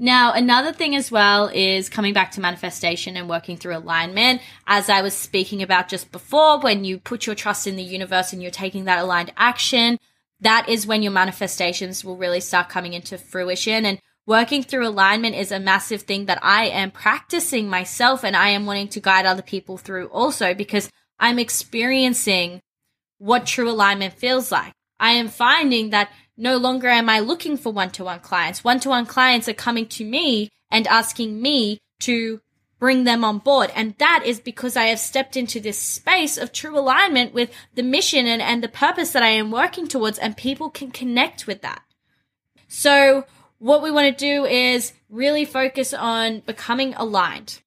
Now, 0.00 0.32
another 0.32 0.72
thing 0.72 0.94
as 0.94 1.10
well 1.10 1.50
is 1.52 1.88
coming 1.88 2.14
back 2.14 2.30
to 2.32 2.40
manifestation 2.40 3.16
and 3.16 3.28
working 3.28 3.56
through 3.56 3.76
alignment. 3.76 4.40
As 4.64 4.88
I 4.88 5.02
was 5.02 5.12
speaking 5.12 5.60
about 5.60 5.88
just 5.88 6.12
before, 6.12 6.60
when 6.60 6.84
you 6.84 6.98
put 6.98 7.26
your 7.26 7.34
trust 7.34 7.66
in 7.66 7.74
the 7.74 7.82
universe 7.82 8.32
and 8.32 8.40
you're 8.40 8.52
taking 8.52 8.84
that 8.84 9.00
aligned 9.00 9.32
action, 9.36 9.98
that 10.40 10.68
is 10.68 10.86
when 10.86 11.02
your 11.02 11.10
manifestations 11.10 12.04
will 12.04 12.16
really 12.16 12.38
start 12.38 12.68
coming 12.68 12.92
into 12.92 13.18
fruition. 13.18 13.84
And 13.84 13.98
working 14.24 14.62
through 14.62 14.86
alignment 14.86 15.34
is 15.34 15.50
a 15.50 15.58
massive 15.58 16.02
thing 16.02 16.26
that 16.26 16.38
I 16.42 16.66
am 16.66 16.92
practicing 16.92 17.68
myself 17.68 18.22
and 18.22 18.36
I 18.36 18.50
am 18.50 18.66
wanting 18.66 18.88
to 18.88 19.00
guide 19.00 19.26
other 19.26 19.42
people 19.42 19.78
through 19.78 20.06
also 20.08 20.54
because 20.54 20.90
I'm 21.18 21.40
experiencing 21.40 22.60
what 23.18 23.46
true 23.46 23.68
alignment 23.68 24.14
feels 24.14 24.52
like. 24.52 24.72
I 25.00 25.12
am 25.12 25.26
finding 25.26 25.90
that 25.90 26.10
no 26.38 26.56
longer 26.56 26.88
am 26.88 27.08
I 27.10 27.18
looking 27.18 27.56
for 27.56 27.72
one 27.72 27.90
to 27.90 28.04
one 28.04 28.20
clients. 28.20 28.62
One 28.62 28.80
to 28.80 28.88
one 28.88 29.04
clients 29.04 29.48
are 29.48 29.54
coming 29.54 29.86
to 29.88 30.04
me 30.04 30.50
and 30.70 30.86
asking 30.86 31.42
me 31.42 31.80
to 32.00 32.40
bring 32.78 33.02
them 33.04 33.24
on 33.24 33.38
board. 33.38 33.72
And 33.74 33.96
that 33.98 34.22
is 34.24 34.38
because 34.38 34.76
I 34.76 34.84
have 34.84 35.00
stepped 35.00 35.36
into 35.36 35.58
this 35.58 35.78
space 35.78 36.38
of 36.38 36.52
true 36.52 36.78
alignment 36.78 37.34
with 37.34 37.50
the 37.74 37.82
mission 37.82 38.26
and, 38.26 38.40
and 38.40 38.62
the 38.62 38.68
purpose 38.68 39.12
that 39.12 39.22
I 39.22 39.30
am 39.30 39.50
working 39.50 39.88
towards, 39.88 40.18
and 40.18 40.36
people 40.36 40.70
can 40.70 40.92
connect 40.92 41.46
with 41.46 41.62
that. 41.62 41.82
So, 42.68 43.24
what 43.58 43.82
we 43.82 43.90
want 43.90 44.16
to 44.16 44.24
do 44.24 44.44
is 44.44 44.92
really 45.10 45.44
focus 45.44 45.92
on 45.92 46.40
becoming 46.40 46.94
aligned. 46.94 47.60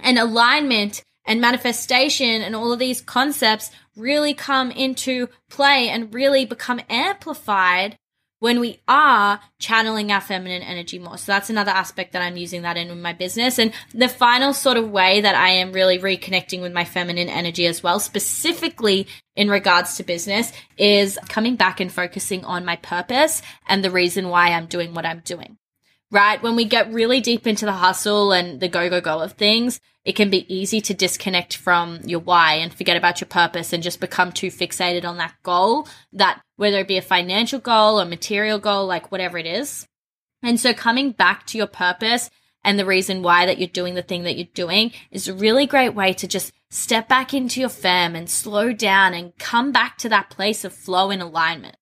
And 0.00 0.18
alignment 0.18 1.04
and 1.24 1.40
manifestation 1.40 2.42
and 2.42 2.56
all 2.56 2.72
of 2.72 2.80
these 2.80 3.00
concepts 3.00 3.70
really 4.00 4.34
come 4.34 4.70
into 4.70 5.28
play 5.48 5.88
and 5.88 6.14
really 6.14 6.44
become 6.44 6.80
amplified 6.88 7.96
when 8.40 8.58
we 8.58 8.80
are 8.88 9.38
channeling 9.58 10.10
our 10.10 10.20
feminine 10.20 10.62
energy 10.62 10.98
more. 10.98 11.18
So 11.18 11.30
that's 11.30 11.50
another 11.50 11.70
aspect 11.70 12.14
that 12.14 12.22
I'm 12.22 12.38
using 12.38 12.62
that 12.62 12.78
in 12.78 13.00
my 13.02 13.12
business. 13.12 13.58
And 13.58 13.72
the 13.94 14.08
final 14.08 14.54
sort 14.54 14.78
of 14.78 14.90
way 14.90 15.20
that 15.20 15.34
I 15.34 15.50
am 15.50 15.72
really 15.72 15.98
reconnecting 15.98 16.62
with 16.62 16.72
my 16.72 16.84
feminine 16.84 17.28
energy 17.28 17.66
as 17.66 17.82
well, 17.82 18.00
specifically 18.00 19.06
in 19.36 19.50
regards 19.50 19.96
to 19.96 20.02
business, 20.02 20.52
is 20.78 21.18
coming 21.28 21.56
back 21.56 21.80
and 21.80 21.92
focusing 21.92 22.44
on 22.44 22.64
my 22.64 22.76
purpose 22.76 23.42
and 23.68 23.84
the 23.84 23.90
reason 23.90 24.30
why 24.30 24.52
I'm 24.52 24.66
doing 24.66 24.94
what 24.94 25.06
I'm 25.06 25.20
doing 25.20 25.58
right? 26.10 26.42
When 26.42 26.56
we 26.56 26.64
get 26.64 26.92
really 26.92 27.20
deep 27.20 27.46
into 27.46 27.64
the 27.64 27.72
hustle 27.72 28.32
and 28.32 28.60
the 28.60 28.68
go, 28.68 28.88
go, 28.90 29.00
go 29.00 29.20
of 29.20 29.32
things, 29.32 29.80
it 30.04 30.16
can 30.16 30.30
be 30.30 30.52
easy 30.52 30.80
to 30.82 30.94
disconnect 30.94 31.56
from 31.56 32.00
your 32.04 32.20
why 32.20 32.54
and 32.54 32.72
forget 32.72 32.96
about 32.96 33.20
your 33.20 33.28
purpose 33.28 33.72
and 33.72 33.82
just 33.82 34.00
become 34.00 34.32
too 34.32 34.48
fixated 34.48 35.04
on 35.04 35.18
that 35.18 35.34
goal 35.42 35.86
that 36.12 36.40
whether 36.56 36.78
it 36.78 36.88
be 36.88 36.96
a 36.96 37.02
financial 37.02 37.60
goal 37.60 38.00
or 38.00 38.04
material 38.04 38.58
goal, 38.58 38.86
like 38.86 39.12
whatever 39.12 39.38
it 39.38 39.46
is. 39.46 39.86
And 40.42 40.58
so 40.58 40.72
coming 40.72 41.12
back 41.12 41.46
to 41.48 41.58
your 41.58 41.66
purpose 41.66 42.30
and 42.64 42.78
the 42.78 42.86
reason 42.86 43.22
why 43.22 43.46
that 43.46 43.58
you're 43.58 43.68
doing 43.68 43.94
the 43.94 44.02
thing 44.02 44.24
that 44.24 44.36
you're 44.36 44.46
doing 44.54 44.92
is 45.10 45.28
a 45.28 45.34
really 45.34 45.66
great 45.66 45.94
way 45.94 46.12
to 46.14 46.26
just 46.26 46.52
step 46.70 47.08
back 47.08 47.32
into 47.34 47.60
your 47.60 47.68
fem 47.68 48.14
and 48.14 48.28
slow 48.28 48.72
down 48.72 49.14
and 49.14 49.36
come 49.38 49.72
back 49.72 49.98
to 49.98 50.08
that 50.08 50.30
place 50.30 50.64
of 50.64 50.72
flow 50.72 51.10
and 51.10 51.22
alignment. 51.22 51.76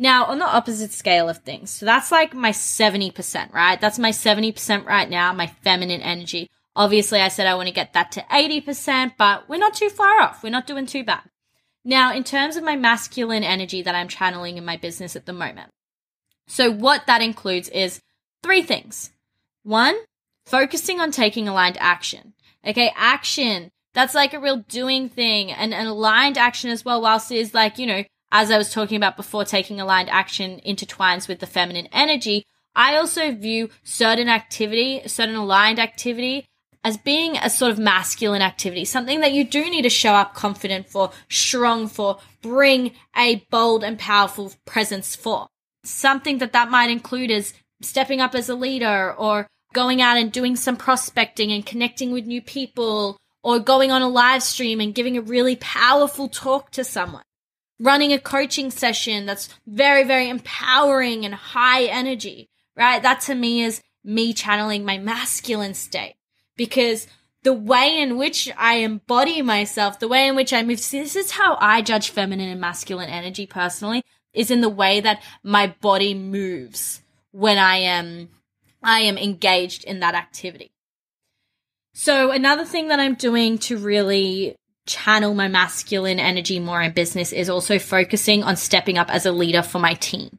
Now, 0.00 0.24
on 0.24 0.38
the 0.38 0.46
opposite 0.46 0.92
scale 0.92 1.28
of 1.28 1.36
things, 1.38 1.68
so 1.68 1.84
that's 1.84 2.10
like 2.10 2.32
my 2.32 2.52
70%, 2.52 3.52
right? 3.52 3.78
That's 3.78 3.98
my 3.98 4.12
70% 4.12 4.86
right 4.86 5.10
now, 5.10 5.34
my 5.34 5.46
feminine 5.46 6.00
energy. 6.00 6.48
Obviously, 6.74 7.20
I 7.20 7.28
said 7.28 7.46
I 7.46 7.54
want 7.54 7.68
to 7.68 7.74
get 7.74 7.92
that 7.92 8.10
to 8.12 8.22
80%, 8.22 9.12
but 9.18 9.46
we're 9.46 9.58
not 9.58 9.74
too 9.74 9.90
far 9.90 10.22
off. 10.22 10.42
We're 10.42 10.48
not 10.48 10.66
doing 10.66 10.86
too 10.86 11.04
bad. 11.04 11.24
Now, 11.84 12.14
in 12.14 12.24
terms 12.24 12.56
of 12.56 12.64
my 12.64 12.76
masculine 12.76 13.44
energy 13.44 13.82
that 13.82 13.94
I'm 13.94 14.08
channeling 14.08 14.56
in 14.56 14.64
my 14.64 14.78
business 14.78 15.16
at 15.16 15.26
the 15.26 15.34
moment. 15.34 15.70
So, 16.48 16.70
what 16.70 17.06
that 17.06 17.20
includes 17.20 17.68
is 17.68 18.00
three 18.42 18.62
things. 18.62 19.10
One, 19.64 19.98
focusing 20.46 20.98
on 20.98 21.10
taking 21.10 21.46
aligned 21.46 21.76
action. 21.78 22.32
Okay, 22.66 22.90
action. 22.96 23.70
That's 23.92 24.14
like 24.14 24.32
a 24.32 24.40
real 24.40 24.64
doing 24.66 25.10
thing 25.10 25.52
and 25.52 25.74
an 25.74 25.86
aligned 25.86 26.38
action 26.38 26.70
as 26.70 26.86
well, 26.86 27.02
whilst 27.02 27.30
it 27.30 27.36
is 27.36 27.52
like, 27.52 27.78
you 27.78 27.86
know, 27.86 28.04
as 28.32 28.50
I 28.50 28.58
was 28.58 28.72
talking 28.72 28.96
about 28.96 29.16
before, 29.16 29.44
taking 29.44 29.80
aligned 29.80 30.10
action 30.10 30.60
intertwines 30.66 31.28
with 31.28 31.40
the 31.40 31.46
feminine 31.46 31.88
energy. 31.92 32.44
I 32.74 32.96
also 32.96 33.32
view 33.32 33.70
certain 33.82 34.28
activity, 34.28 35.02
certain 35.06 35.34
aligned 35.34 35.78
activity 35.78 36.46
as 36.82 36.96
being 36.96 37.36
a 37.36 37.50
sort 37.50 37.70
of 37.70 37.78
masculine 37.78 38.42
activity, 38.42 38.84
something 38.84 39.20
that 39.20 39.32
you 39.32 39.44
do 39.44 39.68
need 39.68 39.82
to 39.82 39.90
show 39.90 40.14
up 40.14 40.34
confident 40.34 40.88
for, 40.88 41.10
strong 41.28 41.88
for, 41.88 42.18
bring 42.40 42.92
a 43.16 43.44
bold 43.50 43.84
and 43.84 43.98
powerful 43.98 44.52
presence 44.64 45.14
for. 45.14 45.46
Something 45.84 46.38
that 46.38 46.52
that 46.52 46.70
might 46.70 46.90
include 46.90 47.30
is 47.30 47.52
stepping 47.82 48.20
up 48.20 48.34
as 48.34 48.48
a 48.48 48.54
leader 48.54 49.14
or 49.14 49.46
going 49.72 50.00
out 50.00 50.16
and 50.16 50.32
doing 50.32 50.56
some 50.56 50.76
prospecting 50.76 51.52
and 51.52 51.66
connecting 51.66 52.12
with 52.12 52.26
new 52.26 52.40
people 52.40 53.16
or 53.42 53.58
going 53.58 53.90
on 53.90 54.02
a 54.02 54.08
live 54.08 54.42
stream 54.42 54.80
and 54.80 54.94
giving 54.94 55.16
a 55.16 55.22
really 55.22 55.56
powerful 55.56 56.28
talk 56.28 56.70
to 56.70 56.84
someone 56.84 57.22
running 57.80 58.12
a 58.12 58.18
coaching 58.18 58.70
session 58.70 59.26
that's 59.26 59.48
very, 59.66 60.04
very 60.04 60.28
empowering 60.28 61.24
and 61.24 61.34
high 61.34 61.84
energy, 61.84 62.48
right? 62.76 63.02
That 63.02 63.22
to 63.22 63.34
me 63.34 63.62
is 63.62 63.82
me 64.04 64.32
channeling 64.34 64.84
my 64.84 64.98
masculine 64.98 65.74
state 65.74 66.14
because 66.56 67.08
the 67.42 67.54
way 67.54 68.00
in 68.00 68.18
which 68.18 68.50
I 68.56 68.76
embody 68.76 69.40
myself, 69.40 69.98
the 69.98 70.08
way 70.08 70.28
in 70.28 70.36
which 70.36 70.52
I 70.52 70.62
move, 70.62 70.78
this 70.90 71.16
is 71.16 71.30
how 71.30 71.56
I 71.58 71.80
judge 71.80 72.10
feminine 72.10 72.50
and 72.50 72.60
masculine 72.60 73.08
energy 73.08 73.46
personally, 73.46 74.04
is 74.34 74.50
in 74.50 74.60
the 74.60 74.68
way 74.68 75.00
that 75.00 75.22
my 75.42 75.74
body 75.80 76.12
moves 76.14 77.02
when 77.32 77.56
I 77.56 77.76
am, 77.76 78.28
I 78.82 79.00
am 79.00 79.16
engaged 79.16 79.84
in 79.84 80.00
that 80.00 80.14
activity. 80.14 80.70
So 81.94 82.30
another 82.30 82.64
thing 82.64 82.88
that 82.88 83.00
I'm 83.00 83.14
doing 83.14 83.58
to 83.58 83.78
really 83.78 84.56
channel 84.86 85.34
my 85.34 85.48
masculine 85.48 86.18
energy 86.18 86.58
more 86.58 86.82
in 86.82 86.92
business 86.92 87.32
is 87.32 87.48
also 87.48 87.78
focusing 87.78 88.42
on 88.42 88.56
stepping 88.56 88.98
up 88.98 89.12
as 89.12 89.26
a 89.26 89.32
leader 89.32 89.62
for 89.62 89.78
my 89.78 89.94
team. 89.94 90.38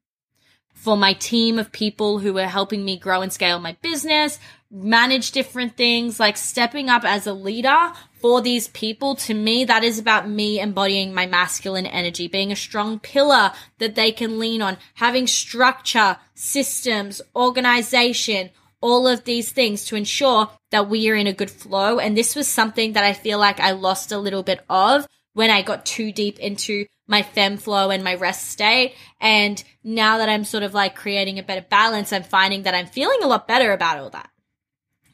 For 0.73 0.97
my 0.97 1.13
team 1.13 1.59
of 1.59 1.71
people 1.71 2.19
who 2.19 2.37
are 2.39 2.47
helping 2.47 2.83
me 2.83 2.97
grow 2.97 3.21
and 3.21 3.31
scale 3.31 3.59
my 3.59 3.77
business, 3.81 4.39
manage 4.71 5.31
different 5.31 5.75
things, 5.75 6.19
like 6.19 6.37
stepping 6.37 6.89
up 6.89 7.03
as 7.03 7.27
a 7.27 7.33
leader 7.33 7.91
for 8.13 8.41
these 8.41 8.69
people. 8.69 9.15
To 9.15 9.33
me, 9.33 9.65
that 9.65 9.83
is 9.83 9.99
about 9.99 10.29
me 10.29 10.59
embodying 10.59 11.13
my 11.13 11.27
masculine 11.27 11.85
energy, 11.85 12.27
being 12.27 12.51
a 12.51 12.55
strong 12.55 12.99
pillar 12.99 13.51
that 13.79 13.95
they 13.95 14.11
can 14.11 14.39
lean 14.39 14.61
on, 14.61 14.77
having 14.95 15.27
structure, 15.27 16.17
systems, 16.33 17.21
organization, 17.35 18.49
all 18.81 19.07
of 19.07 19.23
these 19.23 19.51
things 19.51 19.85
to 19.85 19.95
ensure 19.95 20.49
that 20.71 20.89
we 20.89 21.09
are 21.09 21.15
in 21.15 21.27
a 21.27 21.33
good 21.33 21.51
flow. 21.51 21.99
And 21.99 22.17
this 22.17 22.35
was 22.35 22.47
something 22.47 22.93
that 22.93 23.03
I 23.03 23.13
feel 23.13 23.39
like 23.39 23.59
I 23.59 23.71
lost 23.71 24.11
a 24.11 24.17
little 24.17 24.43
bit 24.43 24.63
of 24.69 25.07
when 25.33 25.49
I 25.49 25.61
got 25.61 25.85
too 25.85 26.11
deep 26.11 26.39
into 26.39 26.85
my 27.07 27.21
fem 27.21 27.57
flow 27.57 27.89
and 27.89 28.03
my 28.03 28.15
rest 28.15 28.49
state. 28.49 28.95
And 29.19 29.63
now 29.83 30.17
that 30.17 30.29
I'm 30.29 30.43
sort 30.43 30.63
of 30.63 30.73
like 30.73 30.95
creating 30.95 31.39
a 31.39 31.43
better 31.43 31.65
balance, 31.67 32.11
I'm 32.11 32.23
finding 32.23 32.63
that 32.63 32.73
I'm 32.73 32.87
feeling 32.87 33.19
a 33.21 33.27
lot 33.27 33.47
better 33.47 33.71
about 33.71 33.99
all 33.99 34.09
that. 34.09 34.29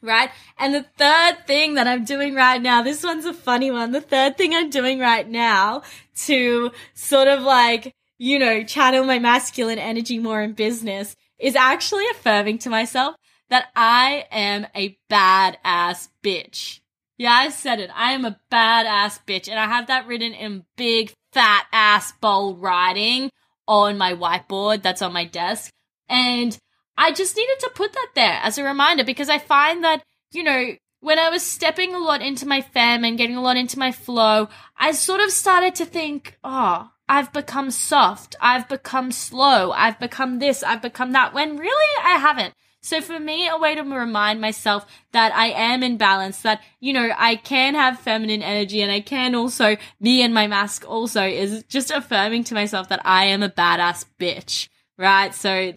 Right. 0.00 0.30
And 0.56 0.74
the 0.74 0.86
third 0.96 1.46
thing 1.46 1.74
that 1.74 1.88
I'm 1.88 2.04
doing 2.04 2.34
right 2.34 2.62
now, 2.62 2.82
this 2.82 3.02
one's 3.02 3.24
a 3.24 3.34
funny 3.34 3.72
one. 3.72 3.90
The 3.90 4.00
third 4.00 4.36
thing 4.36 4.54
I'm 4.54 4.70
doing 4.70 5.00
right 5.00 5.28
now 5.28 5.82
to 6.26 6.70
sort 6.94 7.26
of 7.26 7.42
like, 7.42 7.94
you 8.16 8.38
know, 8.38 8.62
channel 8.62 9.04
my 9.04 9.18
masculine 9.18 9.78
energy 9.78 10.20
more 10.20 10.40
in 10.40 10.52
business 10.52 11.16
is 11.38 11.56
actually 11.56 12.04
affirming 12.10 12.58
to 12.58 12.70
myself 12.70 13.16
that 13.50 13.66
I 13.74 14.26
am 14.30 14.66
a 14.74 14.98
badass 15.10 16.08
bitch. 16.22 16.80
Yeah, 17.16 17.32
I 17.32 17.48
said 17.48 17.80
it. 17.80 17.90
I 17.94 18.12
am 18.12 18.24
a 18.24 18.38
badass 18.50 19.20
bitch. 19.26 19.48
And 19.48 19.58
I 19.58 19.66
have 19.66 19.88
that 19.88 20.06
written 20.06 20.32
in 20.32 20.64
big, 20.76 21.12
fat 21.32 21.66
ass, 21.72 22.12
bold 22.20 22.62
writing 22.62 23.30
on 23.66 23.98
my 23.98 24.14
whiteboard 24.14 24.82
that's 24.82 25.02
on 25.02 25.12
my 25.12 25.24
desk. 25.24 25.72
And 26.08 26.56
I 26.96 27.12
just 27.12 27.36
needed 27.36 27.58
to 27.60 27.70
put 27.74 27.92
that 27.92 28.10
there 28.14 28.40
as 28.42 28.58
a 28.58 28.64
reminder 28.64 29.04
because 29.04 29.28
I 29.28 29.38
find 29.38 29.84
that, 29.84 30.02
you 30.32 30.42
know, 30.42 30.74
when 31.00 31.18
I 31.18 31.28
was 31.28 31.42
stepping 31.42 31.94
a 31.94 31.98
lot 31.98 32.22
into 32.22 32.46
my 32.46 32.60
fem 32.60 33.04
and 33.04 33.18
getting 33.18 33.36
a 33.36 33.42
lot 33.42 33.56
into 33.56 33.78
my 33.78 33.92
flow, 33.92 34.48
I 34.76 34.92
sort 34.92 35.20
of 35.20 35.30
started 35.30 35.74
to 35.76 35.84
think, 35.84 36.36
oh, 36.42 36.90
I've 37.08 37.32
become 37.32 37.70
soft. 37.70 38.36
I've 38.40 38.68
become 38.68 39.12
slow. 39.12 39.72
I've 39.72 39.98
become 39.98 40.38
this. 40.38 40.62
I've 40.62 40.82
become 40.82 41.12
that. 41.12 41.34
When 41.34 41.56
really 41.56 42.04
I 42.04 42.18
haven't 42.18 42.54
So 42.80 43.00
for 43.00 43.18
me, 43.18 43.48
a 43.48 43.58
way 43.58 43.74
to 43.74 43.82
remind 43.82 44.40
myself 44.40 44.86
that 45.12 45.34
I 45.34 45.48
am 45.48 45.82
in 45.82 45.96
balance, 45.96 46.42
that, 46.42 46.62
you 46.80 46.92
know, 46.92 47.10
I 47.16 47.36
can 47.36 47.74
have 47.74 47.98
feminine 47.98 48.42
energy 48.42 48.82
and 48.82 48.92
I 48.92 49.00
can 49.00 49.34
also 49.34 49.76
be 50.00 50.22
in 50.22 50.32
my 50.32 50.46
mask 50.46 50.88
also 50.88 51.22
is 51.24 51.64
just 51.64 51.90
affirming 51.90 52.44
to 52.44 52.54
myself 52.54 52.88
that 52.88 53.04
I 53.04 53.26
am 53.26 53.42
a 53.42 53.48
badass 53.48 54.04
bitch, 54.18 54.68
right? 54.96 55.34
So 55.34 55.74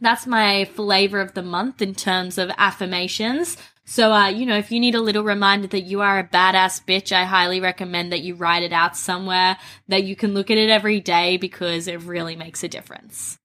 that's 0.00 0.26
my 0.26 0.64
flavor 0.66 1.20
of 1.20 1.34
the 1.34 1.42
month 1.42 1.82
in 1.82 1.94
terms 1.94 2.38
of 2.38 2.50
affirmations. 2.56 3.56
So, 3.84 4.12
uh, 4.12 4.28
you 4.28 4.46
know, 4.46 4.56
if 4.56 4.72
you 4.72 4.80
need 4.80 4.94
a 4.94 5.00
little 5.00 5.24
reminder 5.24 5.66
that 5.68 5.82
you 5.82 6.00
are 6.00 6.18
a 6.18 6.26
badass 6.26 6.84
bitch, 6.84 7.12
I 7.12 7.24
highly 7.24 7.60
recommend 7.60 8.12
that 8.12 8.22
you 8.22 8.34
write 8.34 8.62
it 8.62 8.72
out 8.72 8.96
somewhere 8.96 9.58
that 9.88 10.04
you 10.04 10.16
can 10.16 10.34
look 10.34 10.50
at 10.50 10.58
it 10.58 10.70
every 10.70 11.00
day 11.00 11.36
because 11.36 11.86
it 11.86 12.00
really 12.02 12.36
makes 12.36 12.64
a 12.64 12.68
difference. 12.68 13.38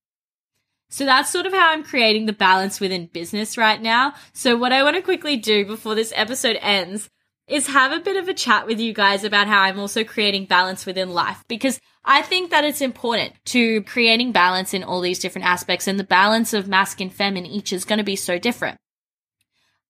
So 0.89 1.05
that's 1.05 1.31
sort 1.31 1.45
of 1.45 1.53
how 1.53 1.71
I'm 1.71 1.83
creating 1.83 2.25
the 2.25 2.33
balance 2.33 2.79
within 2.79 3.05
business 3.07 3.57
right 3.57 3.81
now. 3.81 4.13
So 4.33 4.57
what 4.57 4.73
I 4.73 4.83
want 4.83 4.95
to 4.95 5.01
quickly 5.01 5.37
do 5.37 5.65
before 5.65 5.95
this 5.95 6.11
episode 6.15 6.57
ends 6.61 7.09
is 7.47 7.67
have 7.67 7.91
a 7.91 7.99
bit 7.99 8.17
of 8.17 8.27
a 8.27 8.33
chat 8.33 8.67
with 8.67 8.79
you 8.79 8.93
guys 8.93 9.23
about 9.23 9.47
how 9.47 9.61
I'm 9.61 9.79
also 9.79 10.03
creating 10.03 10.45
balance 10.45 10.85
within 10.85 11.09
life 11.09 11.43
because 11.47 11.79
I 12.05 12.21
think 12.21 12.51
that 12.51 12.63
it's 12.63 12.81
important 12.81 13.33
to 13.45 13.83
creating 13.83 14.31
balance 14.31 14.73
in 14.73 14.83
all 14.83 15.01
these 15.01 15.19
different 15.19 15.47
aspects 15.47 15.87
and 15.87 15.99
the 15.99 16.03
balance 16.03 16.53
of 16.53 16.67
masculine 16.67 17.09
and 17.09 17.17
feminine 17.17 17.51
each 17.51 17.73
is 17.73 17.85
going 17.85 17.97
to 17.97 18.03
be 18.03 18.15
so 18.15 18.37
different. 18.37 18.77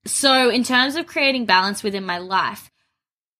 So, 0.05 0.49
in 0.49 0.63
terms 0.63 0.95
of 0.95 1.07
creating 1.07 1.45
balance 1.45 1.83
within 1.83 2.05
my 2.05 2.17
life, 2.17 2.71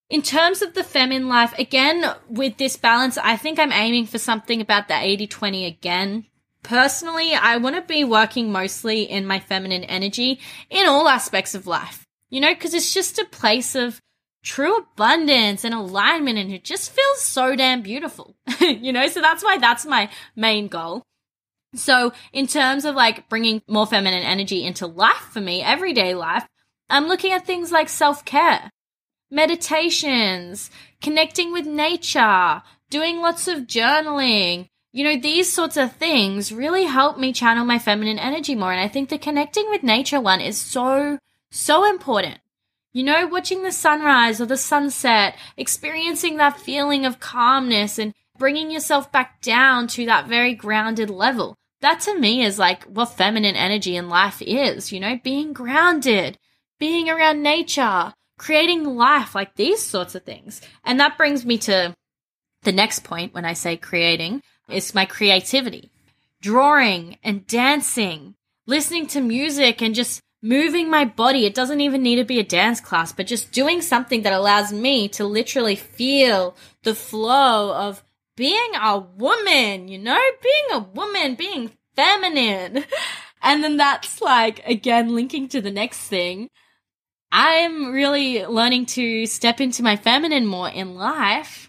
in 0.09 0.21
terms 0.21 0.61
of 0.61 0.73
the 0.73 0.83
feminine 0.83 1.29
life, 1.29 1.57
again, 1.57 2.03
with 2.27 2.57
this 2.57 2.75
balance, 2.75 3.17
I 3.17 3.37
think 3.37 3.59
I'm 3.59 3.71
aiming 3.71 4.07
for 4.07 4.17
something 4.17 4.59
about 4.59 4.87
the 4.87 4.95
80 4.95 5.27
20 5.27 5.65
again. 5.65 6.25
Personally, 6.63 7.33
I 7.33 7.57
want 7.57 7.75
to 7.75 7.81
be 7.81 8.03
working 8.03 8.51
mostly 8.51 9.03
in 9.03 9.25
my 9.25 9.39
feminine 9.39 9.83
energy 9.85 10.39
in 10.69 10.87
all 10.87 11.07
aspects 11.07 11.55
of 11.55 11.67
life, 11.67 12.05
you 12.29 12.41
know, 12.41 12.53
because 12.53 12.73
it's 12.73 12.93
just 12.93 13.17
a 13.17 13.25
place 13.25 13.75
of 13.75 14.01
true 14.43 14.77
abundance 14.77 15.63
and 15.63 15.73
alignment 15.73 16.37
and 16.37 16.51
it 16.51 16.63
just 16.63 16.91
feels 16.91 17.21
so 17.21 17.55
damn 17.55 17.81
beautiful, 17.81 18.35
you 18.59 18.91
know, 18.91 19.07
so 19.07 19.21
that's 19.21 19.43
why 19.43 19.57
that's 19.57 19.85
my 19.85 20.09
main 20.35 20.67
goal. 20.67 21.03
So, 21.75 22.13
in 22.33 22.47
terms 22.47 22.83
of 22.83 22.95
like 22.95 23.29
bringing 23.29 23.61
more 23.67 23.85
feminine 23.85 24.23
energy 24.23 24.65
into 24.65 24.87
life 24.87 25.29
for 25.31 25.39
me, 25.39 25.61
everyday 25.61 26.15
life, 26.15 26.47
I'm 26.89 27.07
looking 27.07 27.31
at 27.31 27.45
things 27.45 27.71
like 27.71 27.89
self 27.89 28.25
care, 28.25 28.71
meditations, 29.29 30.71
connecting 31.01 31.51
with 31.51 31.67
nature, 31.67 32.63
doing 32.89 33.21
lots 33.21 33.47
of 33.47 33.67
journaling. 33.67 34.67
You 34.91 35.03
know, 35.03 35.19
these 35.19 35.51
sorts 35.51 35.77
of 35.77 35.93
things 35.93 36.51
really 36.51 36.85
help 36.85 37.19
me 37.19 37.31
channel 37.31 37.63
my 37.63 37.77
feminine 37.77 38.17
energy 38.17 38.55
more. 38.55 38.71
And 38.71 38.81
I 38.81 38.87
think 38.87 39.09
the 39.09 39.19
connecting 39.19 39.69
with 39.69 39.83
nature 39.83 40.19
one 40.19 40.41
is 40.41 40.59
so, 40.59 41.19
so 41.51 41.87
important. 41.87 42.39
You 42.91 43.03
know, 43.03 43.27
watching 43.27 43.61
the 43.61 43.71
sunrise 43.71 44.41
or 44.41 44.47
the 44.47 44.57
sunset, 44.57 45.35
experiencing 45.57 46.37
that 46.37 46.59
feeling 46.59 47.05
of 47.05 47.19
calmness 47.19 47.99
and 47.99 48.15
bringing 48.39 48.71
yourself 48.71 49.11
back 49.11 49.41
down 49.41 49.87
to 49.89 50.05
that 50.07 50.27
very 50.27 50.55
grounded 50.55 51.11
level. 51.11 51.55
That 51.81 52.01
to 52.01 52.19
me 52.19 52.43
is 52.43 52.57
like 52.57 52.83
what 52.85 53.13
feminine 53.13 53.55
energy 53.55 53.95
in 53.95 54.09
life 54.09 54.41
is, 54.41 54.91
you 54.91 54.99
know, 54.99 55.19
being 55.23 55.53
grounded, 55.53 56.39
being 56.79 57.09
around 57.09 57.43
nature, 57.43 58.13
creating 58.39 58.83
life, 58.85 59.35
like 59.35 59.55
these 59.55 59.85
sorts 59.85 60.15
of 60.15 60.23
things. 60.23 60.61
And 60.83 60.99
that 60.99 61.17
brings 61.17 61.45
me 61.45 61.59
to 61.59 61.95
the 62.63 62.71
next 62.71 63.03
point 63.03 63.33
when 63.35 63.45
I 63.45 63.53
say 63.53 63.77
creating 63.77 64.41
is 64.71 64.95
my 64.95 65.05
creativity. 65.05 65.91
Drawing 66.41 67.17
and 67.23 67.45
dancing, 67.47 68.35
listening 68.65 69.07
to 69.07 69.21
music 69.21 69.81
and 69.81 69.93
just 69.93 70.21
moving 70.41 70.89
my 70.89 71.05
body. 71.05 71.45
It 71.45 71.55
doesn't 71.55 71.81
even 71.81 72.01
need 72.01 72.15
to 72.15 72.23
be 72.23 72.39
a 72.39 72.43
dance 72.43 72.79
class, 72.79 73.11
but 73.11 73.27
just 73.27 73.51
doing 73.51 73.81
something 73.81 74.21
that 74.23 74.33
allows 74.33 74.71
me 74.71 75.07
to 75.09 75.25
literally 75.25 75.75
feel 75.75 76.55
the 76.83 76.95
flow 76.95 77.73
of 77.73 78.03
being 78.37 78.71
a 78.81 78.99
woman, 78.99 79.89
you 79.89 79.97
know, 79.97 80.19
being 80.41 80.65
a 80.71 80.79
woman, 80.79 81.35
being 81.35 81.71
feminine. 81.95 82.85
And 83.41 83.63
then 83.63 83.77
that's 83.77 84.21
like, 84.21 84.61
again, 84.67 85.15
linking 85.15 85.47
to 85.47 85.61
the 85.61 85.71
next 85.71 85.99
thing. 85.99 86.49
I'm 87.31 87.93
really 87.93 88.45
learning 88.45 88.87
to 88.87 89.25
step 89.27 89.61
into 89.61 89.81
my 89.81 89.95
feminine 89.95 90.45
more 90.45 90.67
in 90.67 90.95
life 90.95 91.68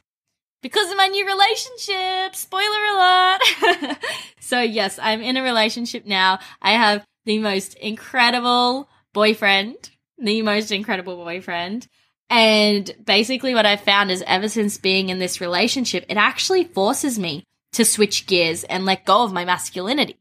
because 0.62 0.90
of 0.90 0.96
my 0.96 1.06
new 1.06 1.26
relationship. 1.26 2.34
Spoiler 2.34 2.84
alert. 2.94 3.98
so 4.40 4.60
yes, 4.60 4.98
I'm 5.00 5.22
in 5.22 5.36
a 5.36 5.42
relationship 5.42 6.06
now. 6.06 6.38
I 6.60 6.72
have 6.72 7.04
the 7.24 7.38
most 7.38 7.74
incredible 7.74 8.88
boyfriend, 9.12 9.90
the 10.18 10.42
most 10.42 10.72
incredible 10.72 11.16
boyfriend. 11.16 11.88
And 12.28 12.94
basically 13.04 13.54
what 13.54 13.66
I've 13.66 13.80
found 13.80 14.10
is 14.10 14.22
ever 14.26 14.48
since 14.48 14.78
being 14.78 15.08
in 15.08 15.18
this 15.18 15.40
relationship, 15.40 16.04
it 16.08 16.16
actually 16.16 16.64
forces 16.64 17.18
me 17.18 17.44
to 17.72 17.84
switch 17.84 18.26
gears 18.26 18.64
and 18.64 18.84
let 18.84 19.04
go 19.04 19.24
of 19.24 19.32
my 19.32 19.44
masculinity. 19.44 20.16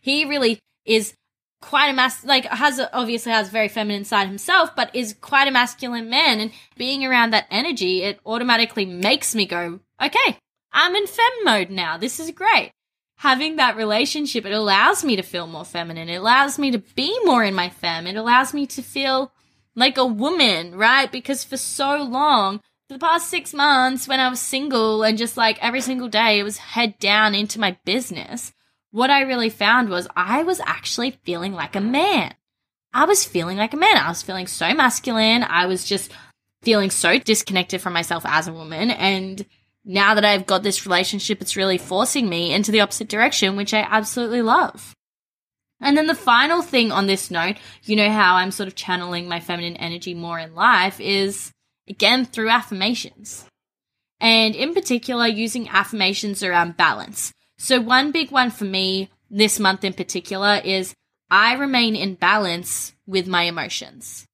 He 0.00 0.24
really 0.24 0.58
is 0.84 1.14
quite 1.60 1.88
a 1.88 1.92
mas 1.92 2.24
like 2.24 2.44
has 2.46 2.78
a, 2.78 2.94
obviously 2.96 3.32
has 3.32 3.50
very 3.50 3.68
feminine 3.68 4.04
side 4.04 4.28
himself, 4.28 4.74
but 4.76 4.94
is 4.94 5.14
quite 5.20 5.48
a 5.48 5.52
masculine 5.52 6.08
man. 6.08 6.40
And 6.40 6.50
being 6.76 7.04
around 7.04 7.32
that 7.32 7.46
energy, 7.50 8.02
it 8.02 8.20
automatically 8.24 8.86
makes 8.86 9.34
me 9.34 9.46
go, 9.46 9.80
okay, 10.02 10.38
I'm 10.72 10.94
in 10.94 11.06
fem 11.06 11.32
mode 11.44 11.70
now. 11.70 11.96
This 11.96 12.20
is 12.20 12.30
great. 12.30 12.70
Having 13.18 13.56
that 13.56 13.76
relationship, 13.76 14.46
it 14.46 14.52
allows 14.52 15.04
me 15.04 15.16
to 15.16 15.22
feel 15.22 15.48
more 15.48 15.64
feminine. 15.64 16.08
It 16.08 16.16
allows 16.16 16.58
me 16.58 16.70
to 16.70 16.78
be 16.78 17.18
more 17.24 17.42
in 17.42 17.54
my 17.54 17.68
fem. 17.68 18.06
It 18.06 18.14
allows 18.14 18.54
me 18.54 18.66
to 18.68 18.82
feel 18.82 19.32
like 19.74 19.98
a 19.98 20.06
woman, 20.06 20.76
right? 20.76 21.10
Because 21.10 21.42
for 21.42 21.56
so 21.56 22.02
long, 22.02 22.58
for 22.86 22.94
the 22.94 22.98
past 22.98 23.28
six 23.28 23.52
months 23.52 24.06
when 24.06 24.20
I 24.20 24.28
was 24.28 24.40
single 24.40 25.02
and 25.02 25.18
just 25.18 25.36
like 25.36 25.62
every 25.62 25.80
single 25.80 26.08
day 26.08 26.38
it 26.38 26.42
was 26.42 26.58
head 26.58 26.98
down 26.98 27.34
into 27.34 27.60
my 27.60 27.76
business, 27.84 28.52
what 28.90 29.10
I 29.10 29.22
really 29.22 29.50
found 29.50 29.88
was 29.88 30.08
I 30.16 30.42
was 30.42 30.60
actually 30.60 31.12
feeling 31.24 31.52
like 31.52 31.76
a 31.76 31.80
man. 31.80 32.34
I 32.92 33.04
was 33.04 33.24
feeling 33.24 33.58
like 33.58 33.74
a 33.74 33.78
man. 33.78 33.96
I 33.96 34.08
was 34.08 34.22
feeling 34.22 34.46
so 34.46 34.72
masculine. 34.74 35.44
I 35.44 35.66
was 35.66 35.84
just 35.84 36.10
feeling 36.62 36.90
so 36.90 37.18
disconnected 37.18 37.80
from 37.80 37.92
myself 37.92 38.24
as 38.26 38.48
a 38.48 38.52
woman. 38.52 38.90
And 38.90 39.44
now 39.84 40.14
that 40.14 40.24
I've 40.24 40.46
got 40.46 40.62
this 40.62 40.86
relationship, 40.86 41.40
it's 41.40 41.56
really 41.56 41.78
forcing 41.78 42.28
me 42.28 42.52
into 42.52 42.72
the 42.72 42.80
opposite 42.80 43.08
direction, 43.08 43.56
which 43.56 43.74
I 43.74 43.80
absolutely 43.80 44.42
love. 44.42 44.94
And 45.80 45.96
then 45.96 46.06
the 46.06 46.14
final 46.14 46.60
thing 46.60 46.90
on 46.90 47.06
this 47.06 47.30
note, 47.30 47.56
you 47.84 47.94
know 47.94 48.10
how 48.10 48.34
I'm 48.34 48.50
sort 48.50 48.66
of 48.66 48.74
channeling 48.74 49.28
my 49.28 49.38
feminine 49.38 49.76
energy 49.76 50.12
more 50.12 50.38
in 50.38 50.54
life 50.54 51.00
is 51.00 51.52
again 51.88 52.24
through 52.24 52.48
affirmations. 52.48 53.44
And 54.20 54.56
in 54.56 54.74
particular, 54.74 55.28
using 55.28 55.68
affirmations 55.68 56.42
around 56.42 56.76
balance. 56.76 57.32
So 57.58 57.80
one 57.80 58.12
big 58.12 58.30
one 58.30 58.50
for 58.50 58.64
me 58.64 59.10
this 59.30 59.58
month 59.60 59.84
in 59.84 59.92
particular 59.92 60.60
is 60.64 60.94
I 61.30 61.54
remain 61.54 61.94
in 61.94 62.14
balance 62.14 62.94
with 63.06 63.26
my 63.26 63.42
emotions. 63.42 64.26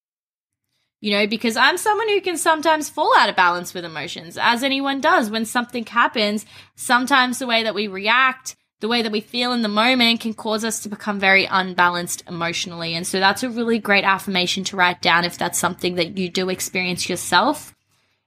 You 1.01 1.11
know, 1.11 1.27
because 1.27 1.57
I'm 1.57 1.77
someone 1.77 2.09
who 2.09 2.21
can 2.21 2.39
sometimes 2.39 2.89
fall 2.89 3.15
out 3.19 3.29
of 3.29 3.37
balance 3.37 3.75
with 3.75 3.85
emotions, 3.85 4.39
as 4.41 4.63
anyone 4.63 5.03
does 5.03 5.29
when 5.29 5.45
something 5.45 5.85
happens. 5.85 6.47
Sometimes 6.77 7.39
the 7.39 7.47
way 7.47 7.65
that 7.65 7.75
we 7.75 7.89
react 7.89 8.57
the 8.85 8.89
way 8.89 9.01
that 9.01 9.13
we 9.13 9.21
feel 9.23 9.55
in 9.55 9.63
the 9.63 9.69
moment 9.69 10.21
can 10.21 10.35
cause 10.35 10.63
us 10.63 10.81
to 10.81 10.91
become 10.91 11.19
very 11.19 11.47
unbalanced 11.47 12.23
emotionally. 12.29 12.95
And 12.95 13.07
so 13.07 13.19
that's 13.19 13.43
a 13.43 13.49
really 13.49 13.79
great 13.79 14.05
affirmation 14.05 14.63
to 14.65 14.77
write 14.77 15.01
down 15.01 15.25
if 15.25 15.39
that's 15.39 15.59
something 15.59 15.95
that 15.95 16.19
you 16.19 16.29
do 16.29 16.51
experience 16.51 17.09
yourself. 17.09 17.75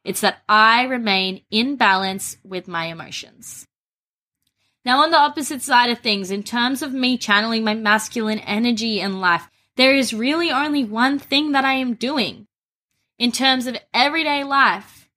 It's 0.04 0.22
that 0.22 0.42
I 0.50 0.86
remain 0.86 1.44
in 1.52 1.76
balance 1.76 2.38
with 2.44 2.68
my 2.68 2.86
emotions. 2.86 3.68
Now, 4.88 5.02
on 5.04 5.12
the 5.12 5.18
opposite 5.18 5.62
side 5.62 5.90
of 5.90 6.00
things, 6.00 6.32
in 6.32 6.44
terms 6.44 6.82
of 6.82 6.94
me 6.94 7.18
channeling 7.18 7.66
my 7.66 7.74
masculine 7.74 8.40
energy 8.40 9.02
in 9.02 9.20
life, 9.20 9.50
there 9.76 9.94
is 9.94 10.14
really 10.14 10.50
only 10.50 10.86
one 10.86 11.20
thing 11.20 11.52
that 11.52 11.66
I 11.66 11.74
am 11.74 11.96
doing 11.96 12.48
in 13.20 13.34
terms 13.34 13.68
of 13.68 13.76
everyday 13.94 14.46
life 14.46 15.10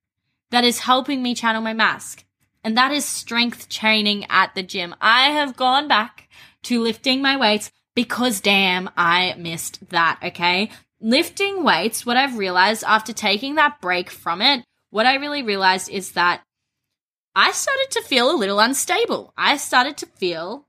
that 0.50 0.64
is 0.64 0.80
helping 0.80 1.22
me 1.22 1.36
channel 1.36 1.62
my 1.62 1.72
mask 1.72 2.24
and 2.64 2.76
that 2.76 2.90
is 2.90 3.04
strength 3.04 3.68
training 3.68 4.26
at 4.28 4.56
the 4.56 4.64
gym. 4.64 4.92
I 5.00 5.28
have 5.28 5.56
gone 5.56 5.86
back 5.86 6.28
to 6.64 6.82
lifting 6.82 7.22
my 7.22 7.36
weights 7.36 7.70
because 7.94 8.40
damn, 8.40 8.90
I 8.96 9.36
missed 9.38 9.88
that, 9.90 10.18
okay? 10.20 10.72
Lifting 11.00 11.62
weights, 11.62 12.04
what 12.04 12.16
I've 12.16 12.36
realized 12.36 12.82
after 12.82 13.12
taking 13.12 13.54
that 13.54 13.80
break 13.80 14.10
from 14.10 14.42
it, 14.42 14.64
what 14.90 15.06
I 15.06 15.14
really 15.14 15.44
realized 15.44 15.88
is 15.88 16.10
that 16.12 16.42
I 17.34 17.52
started 17.52 17.88
to 17.92 18.02
feel 18.02 18.30
a 18.30 18.36
little 18.36 18.58
unstable. 18.58 19.32
I 19.36 19.56
started 19.56 19.96
to 19.98 20.06
feel 20.06 20.66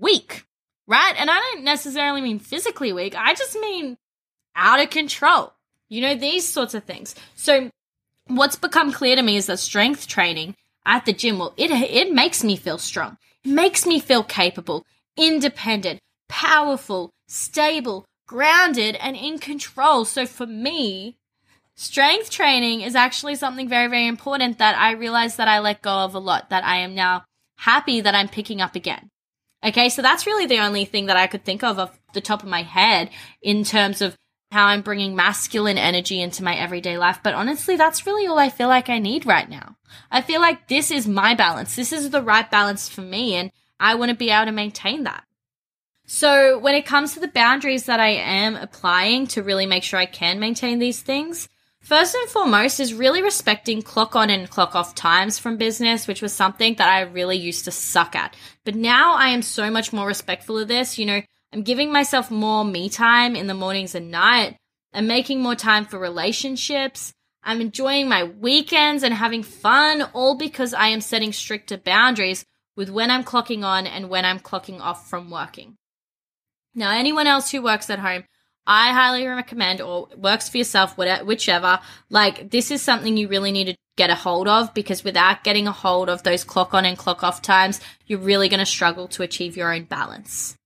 weak, 0.00 0.44
right? 0.86 1.14
And 1.16 1.30
I 1.30 1.38
don't 1.38 1.64
necessarily 1.64 2.20
mean 2.20 2.38
physically 2.38 2.92
weak, 2.92 3.14
I 3.16 3.34
just 3.34 3.58
mean 3.58 3.96
out 4.56 4.80
of 4.80 4.90
control. 4.90 5.52
You 5.88 6.00
know, 6.00 6.14
these 6.14 6.48
sorts 6.48 6.74
of 6.74 6.84
things. 6.84 7.14
So, 7.34 7.70
what's 8.26 8.56
become 8.56 8.92
clear 8.92 9.16
to 9.16 9.22
me 9.22 9.36
is 9.36 9.46
that 9.46 9.58
strength 9.58 10.06
training 10.06 10.54
at 10.86 11.04
the 11.04 11.12
gym, 11.12 11.38
well, 11.38 11.54
it, 11.56 11.70
it 11.70 12.12
makes 12.12 12.42
me 12.42 12.56
feel 12.56 12.78
strong. 12.78 13.18
It 13.44 13.50
makes 13.50 13.86
me 13.86 14.00
feel 14.00 14.24
capable, 14.24 14.84
independent, 15.16 16.00
powerful, 16.28 17.10
stable, 17.28 18.06
grounded, 18.26 18.96
and 18.96 19.16
in 19.16 19.38
control. 19.38 20.04
So 20.04 20.26
for 20.26 20.46
me, 20.46 21.16
strength 21.74 22.30
training 22.30 22.82
is 22.82 22.94
actually 22.94 23.34
something 23.34 23.68
very, 23.68 23.88
very 23.88 24.06
important 24.06 24.58
that 24.58 24.78
I 24.78 24.92
realize 24.92 25.36
that 25.36 25.48
I 25.48 25.60
let 25.60 25.82
go 25.82 25.90
of 25.90 26.14
a 26.14 26.18
lot, 26.18 26.50
that 26.50 26.64
I 26.64 26.78
am 26.78 26.94
now 26.94 27.24
happy 27.56 28.00
that 28.00 28.14
I'm 28.14 28.28
picking 28.28 28.60
up 28.60 28.74
again. 28.74 29.10
Okay, 29.64 29.88
so 29.88 30.02
that's 30.02 30.26
really 30.26 30.46
the 30.46 30.58
only 30.58 30.84
thing 30.84 31.06
that 31.06 31.16
I 31.16 31.28
could 31.28 31.44
think 31.44 31.62
of 31.62 31.78
off 31.78 31.98
the 32.14 32.20
top 32.20 32.42
of 32.42 32.48
my 32.48 32.62
head 32.62 33.10
in 33.40 33.62
terms 33.62 34.02
of 34.02 34.16
how 34.50 34.66
I'm 34.66 34.82
bringing 34.82 35.16
masculine 35.16 35.78
energy 35.78 36.20
into 36.20 36.44
my 36.44 36.54
everyday 36.54 36.98
life. 36.98 37.20
But 37.22 37.34
honestly, 37.34 37.76
that's 37.76 38.06
really 38.06 38.26
all 38.26 38.38
I 38.38 38.50
feel 38.50 38.68
like 38.68 38.90
I 38.90 38.98
need 38.98 39.24
right 39.24 39.48
now. 39.48 39.76
I 40.10 40.20
feel 40.20 40.40
like 40.40 40.68
this 40.68 40.90
is 40.90 41.08
my 41.08 41.34
balance. 41.34 41.74
This 41.74 41.92
is 41.92 42.10
the 42.10 42.22
right 42.22 42.50
balance 42.50 42.88
for 42.88 43.00
me, 43.00 43.34
and 43.34 43.50
I 43.80 43.94
want 43.94 44.10
to 44.10 44.16
be 44.16 44.30
able 44.30 44.46
to 44.46 44.52
maintain 44.52 45.04
that. 45.04 45.24
So, 46.04 46.58
when 46.58 46.74
it 46.74 46.84
comes 46.84 47.14
to 47.14 47.20
the 47.20 47.28
boundaries 47.28 47.86
that 47.86 48.00
I 48.00 48.10
am 48.10 48.56
applying 48.56 49.26
to 49.28 49.42
really 49.42 49.66
make 49.66 49.84
sure 49.84 49.98
I 49.98 50.06
can 50.06 50.40
maintain 50.40 50.78
these 50.78 51.00
things, 51.00 51.48
First 51.82 52.14
and 52.14 52.28
foremost 52.28 52.78
is 52.78 52.94
really 52.94 53.22
respecting 53.22 53.82
clock 53.82 54.14
on 54.14 54.30
and 54.30 54.48
clock 54.48 54.76
off 54.76 54.94
times 54.94 55.40
from 55.40 55.56
business, 55.56 56.06
which 56.06 56.22
was 56.22 56.32
something 56.32 56.76
that 56.76 56.88
I 56.88 57.00
really 57.00 57.36
used 57.36 57.64
to 57.64 57.72
suck 57.72 58.14
at. 58.14 58.36
But 58.64 58.76
now 58.76 59.14
I 59.14 59.30
am 59.30 59.42
so 59.42 59.68
much 59.68 59.92
more 59.92 60.06
respectful 60.06 60.58
of 60.58 60.68
this. 60.68 60.96
You 60.96 61.06
know, 61.06 61.22
I'm 61.52 61.62
giving 61.64 61.92
myself 61.92 62.30
more 62.30 62.64
me 62.64 62.88
time 62.88 63.34
in 63.34 63.48
the 63.48 63.54
mornings 63.54 63.96
and 63.96 64.12
night. 64.12 64.56
I'm 64.94 65.08
making 65.08 65.42
more 65.42 65.56
time 65.56 65.84
for 65.84 65.98
relationships. 65.98 67.12
I'm 67.42 67.60
enjoying 67.60 68.08
my 68.08 68.22
weekends 68.22 69.02
and 69.02 69.14
having 69.14 69.42
fun, 69.42 70.02
all 70.12 70.36
because 70.36 70.72
I 70.72 70.86
am 70.86 71.00
setting 71.00 71.32
stricter 71.32 71.76
boundaries 71.76 72.44
with 72.76 72.90
when 72.90 73.10
I'm 73.10 73.24
clocking 73.24 73.64
on 73.64 73.88
and 73.88 74.08
when 74.08 74.24
I'm 74.24 74.38
clocking 74.38 74.80
off 74.80 75.10
from 75.10 75.30
working. 75.30 75.76
Now, 76.76 76.92
anyone 76.92 77.26
else 77.26 77.50
who 77.50 77.60
works 77.60 77.90
at 77.90 77.98
home, 77.98 78.24
I 78.66 78.92
highly 78.92 79.26
recommend, 79.26 79.80
or 79.80 80.08
works 80.16 80.48
for 80.48 80.58
yourself, 80.58 80.96
whatever, 80.96 81.24
whichever. 81.24 81.80
Like, 82.10 82.50
this 82.50 82.70
is 82.70 82.80
something 82.80 83.16
you 83.16 83.28
really 83.28 83.50
need 83.50 83.66
to 83.66 83.76
get 83.96 84.10
a 84.10 84.14
hold 84.14 84.48
of 84.48 84.72
because 84.72 85.04
without 85.04 85.44
getting 85.44 85.66
a 85.66 85.72
hold 85.72 86.08
of 86.08 86.22
those 86.22 86.44
clock 86.44 86.72
on 86.72 86.84
and 86.84 86.96
clock 86.96 87.24
off 87.24 87.42
times, 87.42 87.80
you're 88.06 88.18
really 88.18 88.48
going 88.48 88.60
to 88.60 88.66
struggle 88.66 89.08
to 89.08 89.22
achieve 89.22 89.56
your 89.56 89.72
own 89.72 89.84
balance. 89.84 90.56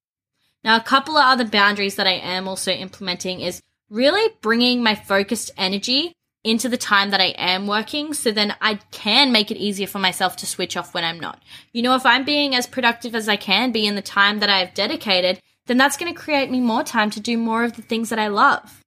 Now, 0.63 0.77
a 0.77 0.83
couple 0.83 1.17
of 1.17 1.25
other 1.25 1.45
boundaries 1.45 1.95
that 1.95 2.07
I 2.07 2.15
am 2.15 2.47
also 2.49 2.71
implementing 2.73 3.41
is 3.41 3.63
really 3.89 4.35
bringing 4.43 4.83
my 4.83 4.95
focused 4.95 5.51
energy 5.57 6.13
into 6.45 6.69
the 6.69 6.77
time 6.77 7.11
that 7.11 7.21
I 7.21 7.35
am 7.37 7.67
working 7.67 8.15
so 8.15 8.31
then 8.31 8.55
I 8.61 8.75
can 8.93 9.33
make 9.33 9.51
it 9.51 9.57
easier 9.57 9.87
for 9.87 9.99
myself 9.99 10.37
to 10.37 10.47
switch 10.47 10.77
off 10.77 10.95
when 10.95 11.05
I'm 11.05 11.19
not. 11.19 11.43
You 11.73 11.83
know, 11.83 11.95
if 11.95 12.07
I'm 12.07 12.25
being 12.25 12.55
as 12.55 12.67
productive 12.67 13.15
as 13.15 13.29
I 13.29 13.37
can 13.37 13.73
be 13.73 13.87
in 13.87 13.97
the 13.97 14.03
time 14.03 14.39
that 14.39 14.51
I've 14.51 14.75
dedicated, 14.75 15.41
then 15.67 15.77
that's 15.77 15.97
going 15.97 16.13
to 16.13 16.21
create 16.21 16.51
me 16.51 16.61
more 16.61 16.83
time 16.83 17.11
to 17.11 17.21
do 17.21 17.37
more 17.37 17.65
of 17.65 17.75
the 17.75 17.83
things 17.83 18.09
that 18.09 18.19
I 18.19 18.29
love. 18.29 18.83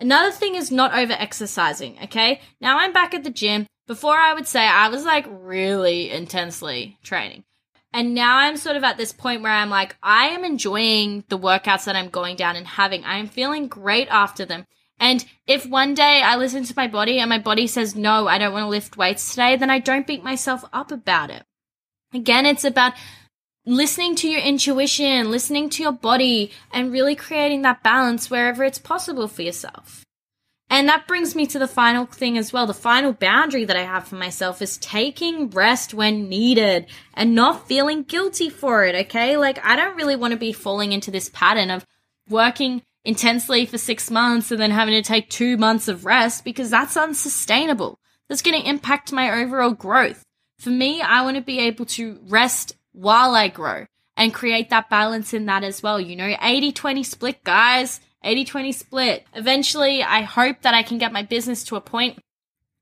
Another 0.00 0.30
thing 0.30 0.54
is 0.54 0.70
not 0.70 0.94
over 0.94 1.12
exercising, 1.12 1.98
okay? 2.04 2.40
Now 2.60 2.78
I'm 2.78 2.92
back 2.92 3.14
at 3.14 3.24
the 3.24 3.30
gym. 3.30 3.66
Before 3.86 4.16
I 4.16 4.32
would 4.32 4.46
say 4.46 4.60
I 4.66 4.88
was 4.88 5.04
like 5.04 5.26
really 5.28 6.10
intensely 6.10 6.98
training. 7.02 7.44
And 7.92 8.12
now 8.12 8.38
I'm 8.38 8.56
sort 8.56 8.76
of 8.76 8.82
at 8.82 8.96
this 8.96 9.12
point 9.12 9.42
where 9.42 9.52
I'm 9.52 9.70
like, 9.70 9.96
I 10.02 10.26
am 10.28 10.44
enjoying 10.44 11.22
the 11.28 11.38
workouts 11.38 11.84
that 11.84 11.94
I'm 11.94 12.08
going 12.08 12.34
down 12.34 12.56
and 12.56 12.66
having. 12.66 13.04
I 13.04 13.18
am 13.18 13.28
feeling 13.28 13.68
great 13.68 14.08
after 14.08 14.44
them. 14.44 14.66
And 14.98 15.24
if 15.46 15.66
one 15.66 15.94
day 15.94 16.22
I 16.22 16.36
listen 16.36 16.64
to 16.64 16.74
my 16.76 16.88
body 16.88 17.18
and 17.18 17.28
my 17.28 17.38
body 17.38 17.66
says, 17.66 17.94
no, 17.94 18.26
I 18.26 18.38
don't 18.38 18.52
want 18.52 18.64
to 18.64 18.68
lift 18.68 18.96
weights 18.96 19.30
today, 19.30 19.56
then 19.56 19.70
I 19.70 19.78
don't 19.78 20.06
beat 20.06 20.24
myself 20.24 20.64
up 20.72 20.90
about 20.90 21.30
it. 21.30 21.44
Again, 22.12 22.46
it's 22.46 22.64
about 22.64 22.94
listening 23.66 24.14
to 24.16 24.28
your 24.28 24.40
intuition, 24.40 25.30
listening 25.30 25.70
to 25.70 25.82
your 25.82 25.92
body, 25.92 26.50
and 26.72 26.92
really 26.92 27.14
creating 27.14 27.62
that 27.62 27.82
balance 27.82 28.30
wherever 28.30 28.64
it's 28.64 28.78
possible 28.78 29.28
for 29.28 29.42
yourself. 29.42 30.04
And 30.70 30.88
that 30.88 31.06
brings 31.06 31.34
me 31.34 31.46
to 31.46 31.58
the 31.58 31.68
final 31.68 32.06
thing 32.06 32.36
as 32.36 32.52
well. 32.52 32.66
The 32.66 32.74
final 32.74 33.12
boundary 33.12 33.64
that 33.64 33.76
I 33.76 33.84
have 33.84 34.08
for 34.08 34.16
myself 34.16 34.60
is 34.60 34.78
taking 34.78 35.50
rest 35.50 35.94
when 35.94 36.28
needed 36.28 36.86
and 37.12 37.34
not 37.34 37.68
feeling 37.68 38.02
guilty 38.02 38.48
for 38.48 38.84
it. 38.84 38.94
Okay. 39.06 39.36
Like 39.36 39.64
I 39.64 39.76
don't 39.76 39.96
really 39.96 40.16
want 40.16 40.32
to 40.32 40.38
be 40.38 40.52
falling 40.52 40.92
into 40.92 41.10
this 41.10 41.28
pattern 41.28 41.70
of 41.70 41.86
working 42.28 42.82
intensely 43.04 43.66
for 43.66 43.78
six 43.78 44.10
months 44.10 44.50
and 44.50 44.60
then 44.60 44.70
having 44.70 44.94
to 44.94 45.02
take 45.06 45.28
two 45.28 45.56
months 45.56 45.86
of 45.86 46.06
rest 46.06 46.44
because 46.44 46.70
that's 46.70 46.96
unsustainable. 46.96 47.98
That's 48.28 48.42
going 48.42 48.60
to 48.60 48.68
impact 48.68 49.12
my 49.12 49.42
overall 49.42 49.72
growth. 49.72 50.24
For 50.58 50.70
me, 50.70 51.02
I 51.02 51.22
want 51.22 51.36
to 51.36 51.42
be 51.42 51.60
able 51.60 51.84
to 51.86 52.18
rest 52.26 52.74
while 52.94 53.34
I 53.34 53.48
grow 53.48 53.86
and 54.16 54.32
create 54.32 54.70
that 54.70 54.88
balance 54.88 55.34
in 55.34 55.46
that 55.46 55.64
as 55.64 55.82
well. 55.82 56.00
You 56.00 56.16
know, 56.16 56.36
80 56.40 56.72
20 56.72 57.02
split, 57.02 57.44
guys, 57.44 58.00
80 58.22 58.44
20 58.44 58.72
split. 58.72 59.26
Eventually, 59.34 60.02
I 60.02 60.22
hope 60.22 60.62
that 60.62 60.74
I 60.74 60.82
can 60.82 60.98
get 60.98 61.12
my 61.12 61.22
business 61.22 61.64
to 61.64 61.76
a 61.76 61.80
point. 61.80 62.18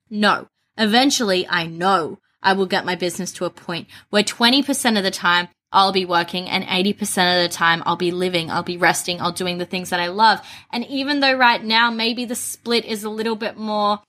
No, 0.08 0.46
eventually, 0.78 1.48
I 1.48 1.66
know 1.66 2.18
I 2.42 2.52
will 2.52 2.66
get 2.66 2.84
my 2.84 2.94
business 2.94 3.32
to 3.34 3.44
a 3.44 3.50
point 3.50 3.88
where 4.10 4.22
20% 4.22 4.98
of 4.98 5.04
the 5.04 5.10
time 5.10 5.48
I'll 5.72 5.92
be 5.92 6.04
working 6.04 6.48
and 6.48 6.64
80% 6.64 7.00
of 7.44 7.50
the 7.50 7.54
time 7.54 7.82
I'll 7.86 7.96
be 7.96 8.10
living, 8.10 8.50
I'll 8.50 8.62
be 8.62 8.76
resting, 8.76 9.20
I'll 9.20 9.32
doing 9.32 9.58
the 9.58 9.64
things 9.64 9.90
that 9.90 10.00
I 10.00 10.08
love. 10.08 10.40
And 10.70 10.84
even 10.86 11.20
though 11.20 11.34
right 11.34 11.64
now 11.64 11.90
maybe 11.90 12.24
the 12.24 12.34
split 12.34 12.84
is 12.84 13.04
a 13.04 13.10
little 13.10 13.36
bit 13.36 13.56
more 13.56 14.00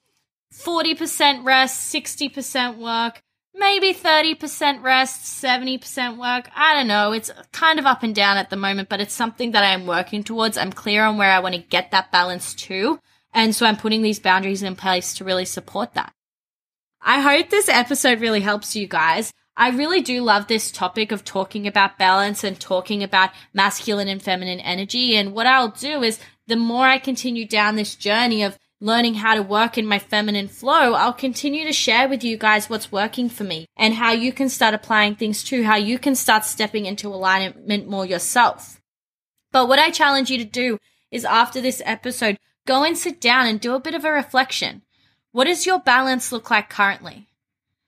40% 0.54 1.46
rest, 1.46 1.94
60% 1.94 2.78
work, 2.78 3.22
maybe 3.54 3.94
30% 3.94 4.82
rest, 4.82 5.44
70% 5.44 6.18
work. 6.18 6.50
I 6.56 6.74
don't 6.74 6.88
know. 6.88 7.12
It's 7.12 7.32
kind 7.52 7.80
of 7.80 7.86
up 7.86 8.04
and 8.04 8.16
down 8.16 8.38
at 8.38 8.50
the 8.50 8.56
moment, 8.56 8.90
but 8.90 9.02
it's 9.02 9.14
something 9.14 9.52
that 9.52 9.64
I'm 9.64 9.86
working 9.86 10.24
towards. 10.24 10.58
I'm 10.58 10.74
clear 10.74 11.04
on 11.04 11.18
where 11.18 11.32
I 11.32 11.40
want 11.40 11.56
to 11.56 11.62
get 11.62 11.92
that 11.92 12.12
balance 12.12 12.54
to. 12.56 13.00
And 13.34 13.56
so 13.56 13.66
I'm 13.66 13.78
putting 13.78 14.02
these 14.02 14.20
boundaries 14.20 14.64
in 14.64 14.76
place 14.76 15.16
to 15.16 15.24
really 15.24 15.46
support 15.46 15.94
that. 15.94 16.14
I 17.02 17.20
hope 17.20 17.50
this 17.50 17.70
episode 17.70 18.22
really 18.22 18.42
helps 18.42 18.76
you 18.76 18.88
guys. 18.88 19.34
I 19.56 19.70
really 19.70 20.02
do 20.02 20.22
love 20.22 20.48
this 20.48 20.72
topic 20.72 21.12
of 21.12 21.24
talking 21.24 21.68
about 21.68 22.00
balance 22.00 22.44
and 22.44 22.60
talking 22.60 23.04
about 23.04 23.32
masculine 23.54 24.08
and 24.08 24.22
feminine 24.22 24.60
energy. 24.60 25.16
And 25.16 25.34
what 25.34 25.46
I'll 25.46 25.70
do 25.70 26.02
is 26.02 26.20
the 26.48 26.56
more 26.56 26.86
I 26.86 26.98
continue 26.98 27.48
down 27.48 27.76
this 27.76 27.96
journey 27.96 28.44
of 28.44 28.58
learning 28.84 29.16
how 29.16 29.34
to 29.34 29.42
work 29.42 29.78
in 29.78 29.86
my 29.86 29.98
feminine 29.98 30.50
flow, 30.50 30.94
I'll 30.94 31.14
continue 31.14 31.64
to 31.64 31.72
share 31.72 32.10
with 32.10 32.22
you 32.22 32.38
guys 32.38 32.70
what's 32.70 32.92
working 32.92 33.30
for 33.30 33.46
me 33.46 33.66
and 33.78 33.94
how 33.94 34.12
you 34.12 34.34
can 34.34 34.50
start 34.50 34.74
applying 34.74 35.16
things 35.16 35.42
too, 35.42 35.64
how 35.64 35.78
you 35.78 35.98
can 35.98 36.16
start 36.16 36.44
stepping 36.44 36.86
into 36.86 37.08
alignment 37.08 37.88
more 37.88 38.06
yourself. 38.06 38.82
But 39.54 39.70
what 39.70 39.80
I 39.80 39.90
challenge 39.90 40.30
you 40.30 40.38
to 40.38 40.44
do 40.44 40.80
is 41.12 41.24
after 41.24 41.62
this 41.62 41.82
episode, 41.86 42.38
go 42.68 42.84
and 42.84 42.98
sit 42.98 43.22
down 43.22 43.48
and 43.48 43.58
do 43.58 43.74
a 43.74 43.80
bit 43.80 43.96
of 43.96 44.04
a 44.04 44.12
reflection. 44.12 44.82
What 45.32 45.46
does 45.46 45.66
your 45.66 45.80
balance 45.80 46.34
look 46.34 46.52
like 46.52 46.70
currently? 46.70 47.30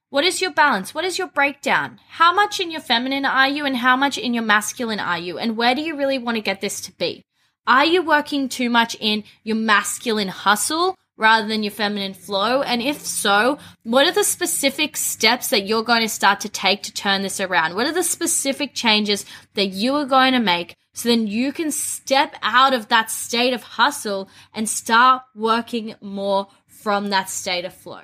What 0.09 0.23
is 0.23 0.41
your 0.41 0.51
balance? 0.51 0.93
What 0.93 1.03
is 1.03 1.17
your 1.17 1.27
breakdown? 1.27 1.99
How 2.07 2.33
much 2.33 2.61
in 2.61 2.71
your 2.71 2.79
feminine 2.79 3.25
are 3.25 3.49
you 3.49 3.65
and 3.65 3.75
how 3.75 3.97
much 3.97 4.17
in 4.17 4.33
your 4.33 4.43
masculine 4.43 5.01
are 5.01 5.19
you? 5.19 5.37
And 5.37 5.57
where 5.57 5.75
do 5.75 5.81
you 5.81 5.97
really 5.97 6.19
want 6.19 6.37
to 6.37 6.41
get 6.41 6.61
this 6.61 6.79
to 6.81 6.93
be? 6.93 7.25
Are 7.67 7.85
you 7.85 8.03
working 8.03 8.47
too 8.47 8.69
much 8.69 8.95
in 8.99 9.23
your 9.43 9.55
masculine 9.55 10.27
hustle 10.27 10.95
rather 11.17 11.47
than 11.47 11.63
your 11.63 11.71
feminine 11.71 12.13
flow? 12.13 12.61
And 12.61 12.81
if 12.81 13.05
so, 13.05 13.57
what 13.83 14.07
are 14.07 14.11
the 14.11 14.23
specific 14.23 14.95
steps 14.95 15.49
that 15.49 15.65
you're 15.65 15.83
going 15.83 16.01
to 16.01 16.09
start 16.09 16.41
to 16.41 16.49
take 16.49 16.83
to 16.83 16.93
turn 16.93 17.23
this 17.23 17.39
around? 17.39 17.75
What 17.75 17.87
are 17.87 17.93
the 17.93 18.03
specific 18.03 18.75
changes 18.75 19.25
that 19.55 19.67
you 19.67 19.95
are 19.95 20.05
going 20.05 20.33
to 20.33 20.39
make 20.39 20.75
so 20.93 21.09
then 21.09 21.27
you 21.27 21.51
can 21.51 21.71
step 21.71 22.35
out 22.43 22.73
of 22.73 22.89
that 22.89 23.09
state 23.09 23.53
of 23.53 23.63
hustle 23.63 24.29
and 24.53 24.69
start 24.69 25.23
working 25.33 25.95
more 26.01 26.47
from 26.67 27.09
that 27.09 27.29
state 27.29 27.65
of 27.65 27.73
flow? 27.73 28.01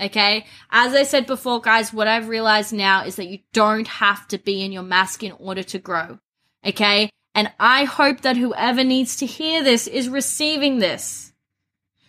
Okay. 0.00 0.46
As 0.70 0.94
I 0.94 1.02
said 1.02 1.26
before, 1.26 1.60
guys, 1.60 1.92
what 1.92 2.08
I've 2.08 2.28
realized 2.28 2.72
now 2.72 3.04
is 3.04 3.16
that 3.16 3.26
you 3.26 3.40
don't 3.52 3.88
have 3.88 4.26
to 4.28 4.38
be 4.38 4.64
in 4.64 4.72
your 4.72 4.82
mask 4.82 5.22
in 5.22 5.32
order 5.32 5.62
to 5.64 5.78
grow. 5.78 6.20
Okay. 6.64 7.10
And 7.40 7.50
I 7.58 7.84
hope 7.84 8.20
that 8.20 8.36
whoever 8.36 8.84
needs 8.84 9.16
to 9.16 9.24
hear 9.24 9.64
this 9.64 9.86
is 9.86 10.10
receiving 10.10 10.78
this. 10.78 11.32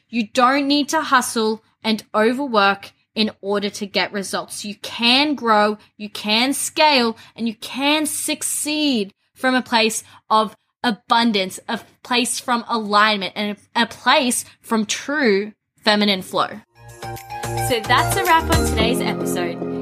You 0.09 0.27
don't 0.27 0.67
need 0.67 0.89
to 0.89 0.99
hustle 0.99 1.63
and 1.81 2.03
overwork 2.13 2.91
in 3.15 3.31
order 3.39 3.69
to 3.69 3.85
get 3.85 4.11
results. 4.11 4.65
You 4.65 4.75
can 4.75 5.35
grow, 5.35 5.77
you 5.95 6.09
can 6.09 6.51
scale, 6.51 7.15
and 7.33 7.47
you 7.47 7.55
can 7.55 8.07
succeed 8.07 9.13
from 9.33 9.55
a 9.55 9.61
place 9.61 10.03
of 10.29 10.53
abundance, 10.83 11.61
a 11.69 11.79
place 12.03 12.41
from 12.41 12.65
alignment, 12.67 13.31
and 13.37 13.55
a 13.73 13.87
place 13.87 14.43
from 14.59 14.85
true 14.85 15.53
feminine 15.77 16.23
flow. 16.23 16.59
So 17.69 17.79
that's 17.79 18.17
a 18.17 18.25
wrap 18.25 18.53
on 18.53 18.67
today's 18.67 18.99
episode. 18.99 19.70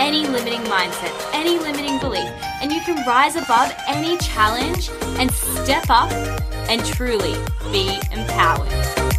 any 0.00 0.26
limiting 0.26 0.62
mindset, 0.62 1.12
any 1.34 1.58
limiting 1.58 1.98
belief, 1.98 2.30
and 2.62 2.72
you 2.72 2.80
can 2.80 3.06
rise 3.06 3.36
above 3.36 3.70
any 3.86 4.16
challenge 4.16 4.88
and 5.18 5.30
step 5.30 5.84
up 5.90 6.10
and 6.70 6.82
truly 6.86 7.34
be 7.70 8.00
empowered. 8.10 9.09